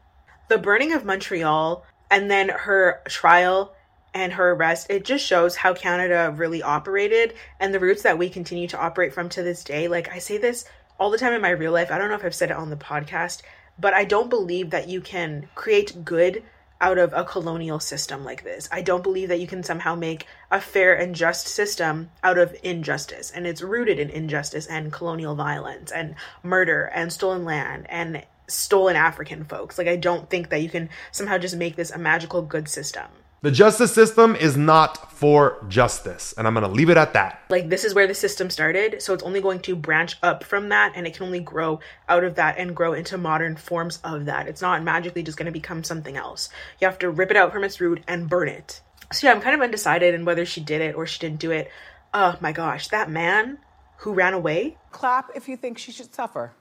The 0.48 0.58
burning 0.58 0.92
of 0.92 1.04
Montreal 1.04 1.84
and 2.10 2.30
then 2.30 2.48
her 2.48 3.00
trial 3.06 3.74
and 4.14 4.32
her 4.34 4.52
arrest, 4.52 4.88
it 4.90 5.04
just 5.04 5.24
shows 5.24 5.56
how 5.56 5.74
Canada 5.74 6.32
really 6.34 6.62
operated 6.62 7.34
and 7.60 7.72
the 7.72 7.80
roots 7.80 8.02
that 8.02 8.18
we 8.18 8.28
continue 8.28 8.68
to 8.68 8.78
operate 8.78 9.12
from 9.12 9.28
to 9.30 9.42
this 9.42 9.64
day. 9.64 9.88
Like, 9.88 10.08
I 10.08 10.18
say 10.18 10.38
this 10.38 10.64
all 10.98 11.10
the 11.10 11.18
time 11.18 11.32
in 11.32 11.40
my 11.40 11.50
real 11.50 11.72
life. 11.72 11.90
I 11.90 11.98
don't 11.98 12.08
know 12.08 12.16
if 12.16 12.24
I've 12.24 12.34
said 12.34 12.50
it 12.50 12.56
on 12.56 12.70
the 12.70 12.76
podcast, 12.76 13.42
but 13.78 13.94
I 13.94 14.04
don't 14.04 14.30
believe 14.30 14.70
that 14.70 14.88
you 14.88 15.00
can 15.00 15.48
create 15.54 16.04
good 16.04 16.42
out 16.80 16.98
of 16.98 17.12
a 17.12 17.24
colonial 17.24 17.80
system 17.80 18.24
like 18.24 18.44
this. 18.44 18.68
I 18.70 18.82
don't 18.82 19.02
believe 19.02 19.28
that 19.28 19.40
you 19.40 19.46
can 19.46 19.62
somehow 19.62 19.94
make 19.94 20.26
a 20.50 20.60
fair 20.60 20.94
and 20.94 21.14
just 21.14 21.48
system 21.48 22.10
out 22.22 22.38
of 22.38 22.56
injustice. 22.62 23.30
And 23.30 23.46
it's 23.46 23.62
rooted 23.62 23.98
in 23.98 24.10
injustice 24.10 24.66
and 24.66 24.92
colonial 24.92 25.34
violence 25.34 25.90
and 25.90 26.14
murder 26.42 26.84
and 26.94 27.12
stolen 27.12 27.44
land 27.44 27.86
and 27.88 28.24
stolen 28.46 28.96
African 28.96 29.44
folks. 29.44 29.76
Like, 29.76 29.88
I 29.88 29.96
don't 29.96 30.30
think 30.30 30.50
that 30.50 30.62
you 30.62 30.70
can 30.70 30.88
somehow 31.10 31.38
just 31.38 31.56
make 31.56 31.76
this 31.76 31.90
a 31.90 31.98
magical 31.98 32.42
good 32.42 32.68
system. 32.68 33.06
The 33.40 33.52
justice 33.52 33.94
system 33.94 34.34
is 34.34 34.56
not 34.56 35.12
for 35.12 35.64
justice. 35.68 36.34
And 36.36 36.46
I'm 36.46 36.54
going 36.54 36.66
to 36.66 36.72
leave 36.72 36.90
it 36.90 36.96
at 36.96 37.12
that. 37.12 37.42
Like, 37.48 37.68
this 37.68 37.84
is 37.84 37.94
where 37.94 38.08
the 38.08 38.14
system 38.14 38.50
started. 38.50 39.00
So 39.00 39.14
it's 39.14 39.22
only 39.22 39.40
going 39.40 39.60
to 39.60 39.76
branch 39.76 40.16
up 40.24 40.42
from 40.42 40.70
that 40.70 40.92
and 40.96 41.06
it 41.06 41.14
can 41.14 41.24
only 41.24 41.38
grow 41.38 41.78
out 42.08 42.24
of 42.24 42.34
that 42.34 42.58
and 42.58 42.74
grow 42.74 42.94
into 42.94 43.16
modern 43.16 43.54
forms 43.54 44.00
of 44.02 44.24
that. 44.24 44.48
It's 44.48 44.60
not 44.60 44.82
magically 44.82 45.22
just 45.22 45.38
going 45.38 45.46
to 45.46 45.52
become 45.52 45.84
something 45.84 46.16
else. 46.16 46.48
You 46.80 46.88
have 46.88 46.98
to 46.98 47.10
rip 47.10 47.30
it 47.30 47.36
out 47.36 47.52
from 47.52 47.62
its 47.62 47.80
root 47.80 48.02
and 48.08 48.28
burn 48.28 48.48
it. 48.48 48.80
So 49.12 49.28
yeah, 49.28 49.34
I'm 49.34 49.40
kind 49.40 49.54
of 49.54 49.62
undecided 49.62 50.14
in 50.14 50.24
whether 50.24 50.44
she 50.44 50.60
did 50.60 50.80
it 50.80 50.96
or 50.96 51.06
she 51.06 51.20
didn't 51.20 51.38
do 51.38 51.52
it. 51.52 51.70
Oh 52.12 52.36
my 52.40 52.50
gosh, 52.50 52.88
that 52.88 53.08
man 53.08 53.58
who 53.98 54.14
ran 54.14 54.34
away. 54.34 54.78
Clap 54.90 55.30
if 55.36 55.48
you 55.48 55.56
think 55.56 55.78
she 55.78 55.92
should 55.92 56.12
suffer. 56.12 56.52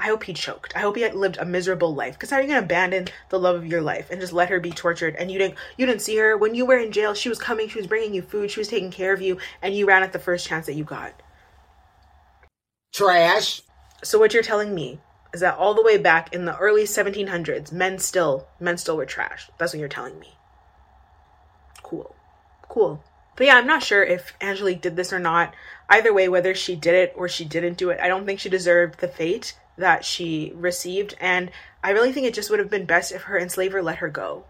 I 0.00 0.06
hope 0.06 0.24
he 0.24 0.32
choked. 0.32 0.74
I 0.74 0.78
hope 0.78 0.96
he 0.96 1.06
lived 1.10 1.36
a 1.36 1.44
miserable 1.44 1.94
life. 1.94 2.14
Because 2.14 2.30
how 2.30 2.38
are 2.38 2.40
you 2.40 2.48
gonna 2.48 2.60
abandon 2.60 3.08
the 3.28 3.38
love 3.38 3.56
of 3.56 3.66
your 3.66 3.82
life 3.82 4.10
and 4.10 4.18
just 4.18 4.32
let 4.32 4.48
her 4.48 4.58
be 4.58 4.70
tortured? 4.70 5.14
And 5.16 5.30
you 5.30 5.38
didn't 5.38 5.56
you 5.76 5.84
didn't 5.84 6.00
see 6.00 6.16
her 6.16 6.38
when 6.38 6.54
you 6.54 6.64
were 6.64 6.78
in 6.78 6.90
jail. 6.90 7.12
She 7.12 7.28
was 7.28 7.38
coming. 7.38 7.68
She 7.68 7.78
was 7.78 7.86
bringing 7.86 8.14
you 8.14 8.22
food. 8.22 8.50
She 8.50 8.60
was 8.60 8.68
taking 8.68 8.90
care 8.90 9.12
of 9.12 9.20
you, 9.20 9.36
and 9.60 9.74
you 9.74 9.86
ran 9.86 10.02
at 10.02 10.14
the 10.14 10.18
first 10.18 10.46
chance 10.46 10.64
that 10.66 10.74
you 10.74 10.84
got. 10.84 11.12
Trash. 12.94 13.60
So 14.02 14.18
what 14.18 14.32
you're 14.32 14.42
telling 14.42 14.74
me 14.74 15.00
is 15.34 15.40
that 15.40 15.58
all 15.58 15.74
the 15.74 15.82
way 15.82 15.98
back 15.98 16.32
in 16.32 16.46
the 16.46 16.56
early 16.56 16.84
1700s, 16.84 17.70
men 17.70 17.98
still 17.98 18.48
men 18.58 18.78
still 18.78 18.96
were 18.96 19.04
trash. 19.04 19.50
That's 19.58 19.74
what 19.74 19.80
you're 19.80 19.88
telling 19.88 20.18
me. 20.18 20.34
Cool, 21.82 22.16
cool. 22.70 23.04
But 23.36 23.46
yeah, 23.46 23.56
I'm 23.56 23.66
not 23.66 23.82
sure 23.82 24.02
if 24.02 24.32
Angelique 24.40 24.80
did 24.80 24.96
this 24.96 25.12
or 25.12 25.18
not. 25.18 25.54
Either 25.90 26.12
way, 26.12 26.28
whether 26.28 26.54
she 26.54 26.74
did 26.74 26.94
it 26.94 27.12
or 27.16 27.28
she 27.28 27.44
didn't 27.44 27.76
do 27.76 27.90
it, 27.90 28.00
I 28.00 28.08
don't 28.08 28.24
think 28.24 28.40
she 28.40 28.48
deserved 28.48 29.00
the 29.00 29.08
fate 29.08 29.54
that 29.80 30.04
she 30.04 30.52
received, 30.54 31.14
and 31.20 31.50
I 31.82 31.90
really 31.90 32.12
think 32.12 32.26
it 32.26 32.34
just 32.34 32.50
would 32.50 32.58
have 32.58 32.70
been 32.70 32.86
best 32.86 33.12
if 33.12 33.22
her 33.22 33.38
enslaver 33.38 33.82
let 33.82 33.98
her 33.98 34.08
go. 34.08 34.44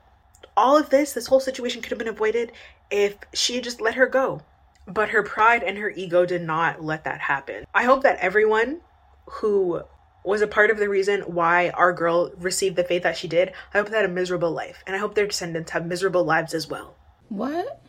All 0.56 0.76
of 0.76 0.90
this, 0.90 1.12
this 1.12 1.28
whole 1.28 1.40
situation 1.40 1.80
could 1.80 1.90
have 1.90 1.98
been 1.98 2.08
avoided 2.08 2.52
if 2.90 3.16
she 3.32 3.54
had 3.54 3.64
just 3.64 3.80
let 3.80 3.94
her 3.94 4.06
go. 4.06 4.42
But 4.86 5.10
her 5.10 5.22
pride 5.22 5.62
and 5.62 5.78
her 5.78 5.90
ego 5.90 6.26
did 6.26 6.42
not 6.42 6.82
let 6.82 7.04
that 7.04 7.20
happen. 7.20 7.64
I 7.72 7.84
hope 7.84 8.02
that 8.02 8.18
everyone 8.18 8.80
who 9.26 9.82
was 10.24 10.42
a 10.42 10.46
part 10.46 10.70
of 10.70 10.78
the 10.78 10.88
reason 10.88 11.22
why 11.22 11.70
our 11.70 11.92
girl 11.92 12.32
received 12.36 12.76
the 12.76 12.84
fate 12.84 13.02
that 13.04 13.16
she 13.16 13.28
did, 13.28 13.52
I 13.72 13.78
hope 13.78 13.88
they 13.88 13.96
had 13.96 14.04
a 14.04 14.08
miserable 14.08 14.50
life. 14.50 14.82
And 14.86 14.96
I 14.96 14.98
hope 14.98 15.14
their 15.14 15.26
descendants 15.26 15.70
have 15.70 15.86
miserable 15.86 16.24
lives 16.24 16.52
as 16.52 16.68
well. 16.68 16.96
What? 17.28 17.80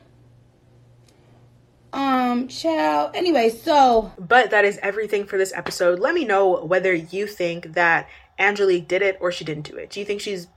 Um, 1.94 2.48
child. 2.48 3.12
Anyway, 3.16 3.50
so. 3.50 4.12
But 4.18 4.52
that 4.52 4.66
is 4.66 4.80
everything 4.82 5.26
for 5.26 5.38
this 5.38 5.54
episode. 5.54 6.00
Let 6.00 6.14
me 6.14 6.26
know 6.26 6.64
whether 6.64 6.94
you 6.94 7.28
think 7.28 7.74
that 7.74 8.08
Angelique 8.40 8.88
did 8.88 9.02
it 9.02 9.18
or 9.20 9.32
she 9.32 9.46
didn't 9.46 9.70
do 9.70 9.78
it. 9.78 9.90
Do 9.90 10.00
you 10.00 10.06
think 10.06 10.22
she's 10.22 10.48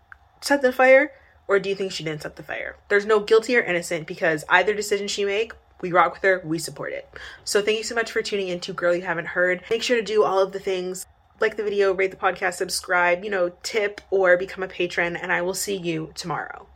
set 0.40 0.62
the 0.62 0.72
fire 0.72 1.12
or 1.46 1.58
do 1.58 1.68
you 1.68 1.74
think 1.74 1.92
she 1.92 2.04
didn't 2.04 2.22
set 2.22 2.36
the 2.36 2.42
fire? 2.42 2.76
There's 2.88 3.06
no 3.06 3.20
guilty 3.20 3.56
or 3.56 3.62
innocent 3.62 4.06
because 4.06 4.44
either 4.48 4.74
decision 4.74 5.08
she 5.08 5.24
make, 5.24 5.52
we 5.80 5.92
rock 5.92 6.14
with 6.14 6.22
her, 6.22 6.40
we 6.44 6.58
support 6.58 6.92
it. 6.92 7.08
So 7.44 7.60
thank 7.60 7.78
you 7.78 7.84
so 7.84 7.94
much 7.94 8.10
for 8.10 8.22
tuning 8.22 8.48
in 8.48 8.60
to 8.60 8.72
Girl 8.72 8.94
You 8.94 9.02
Haven't 9.02 9.28
Heard. 9.28 9.62
Make 9.70 9.82
sure 9.82 9.96
to 9.96 10.02
do 10.02 10.24
all 10.24 10.40
of 10.40 10.52
the 10.52 10.58
things 10.58 11.06
like 11.40 11.56
the 11.56 11.64
video, 11.64 11.92
rate 11.92 12.10
the 12.10 12.16
podcast, 12.16 12.54
subscribe, 12.54 13.24
you 13.24 13.30
know, 13.30 13.52
tip, 13.62 14.00
or 14.10 14.36
become 14.36 14.62
a 14.62 14.68
patron, 14.68 15.16
and 15.16 15.32
I 15.32 15.42
will 15.42 15.54
see 15.54 15.76
you 15.76 16.12
tomorrow. 16.14 16.68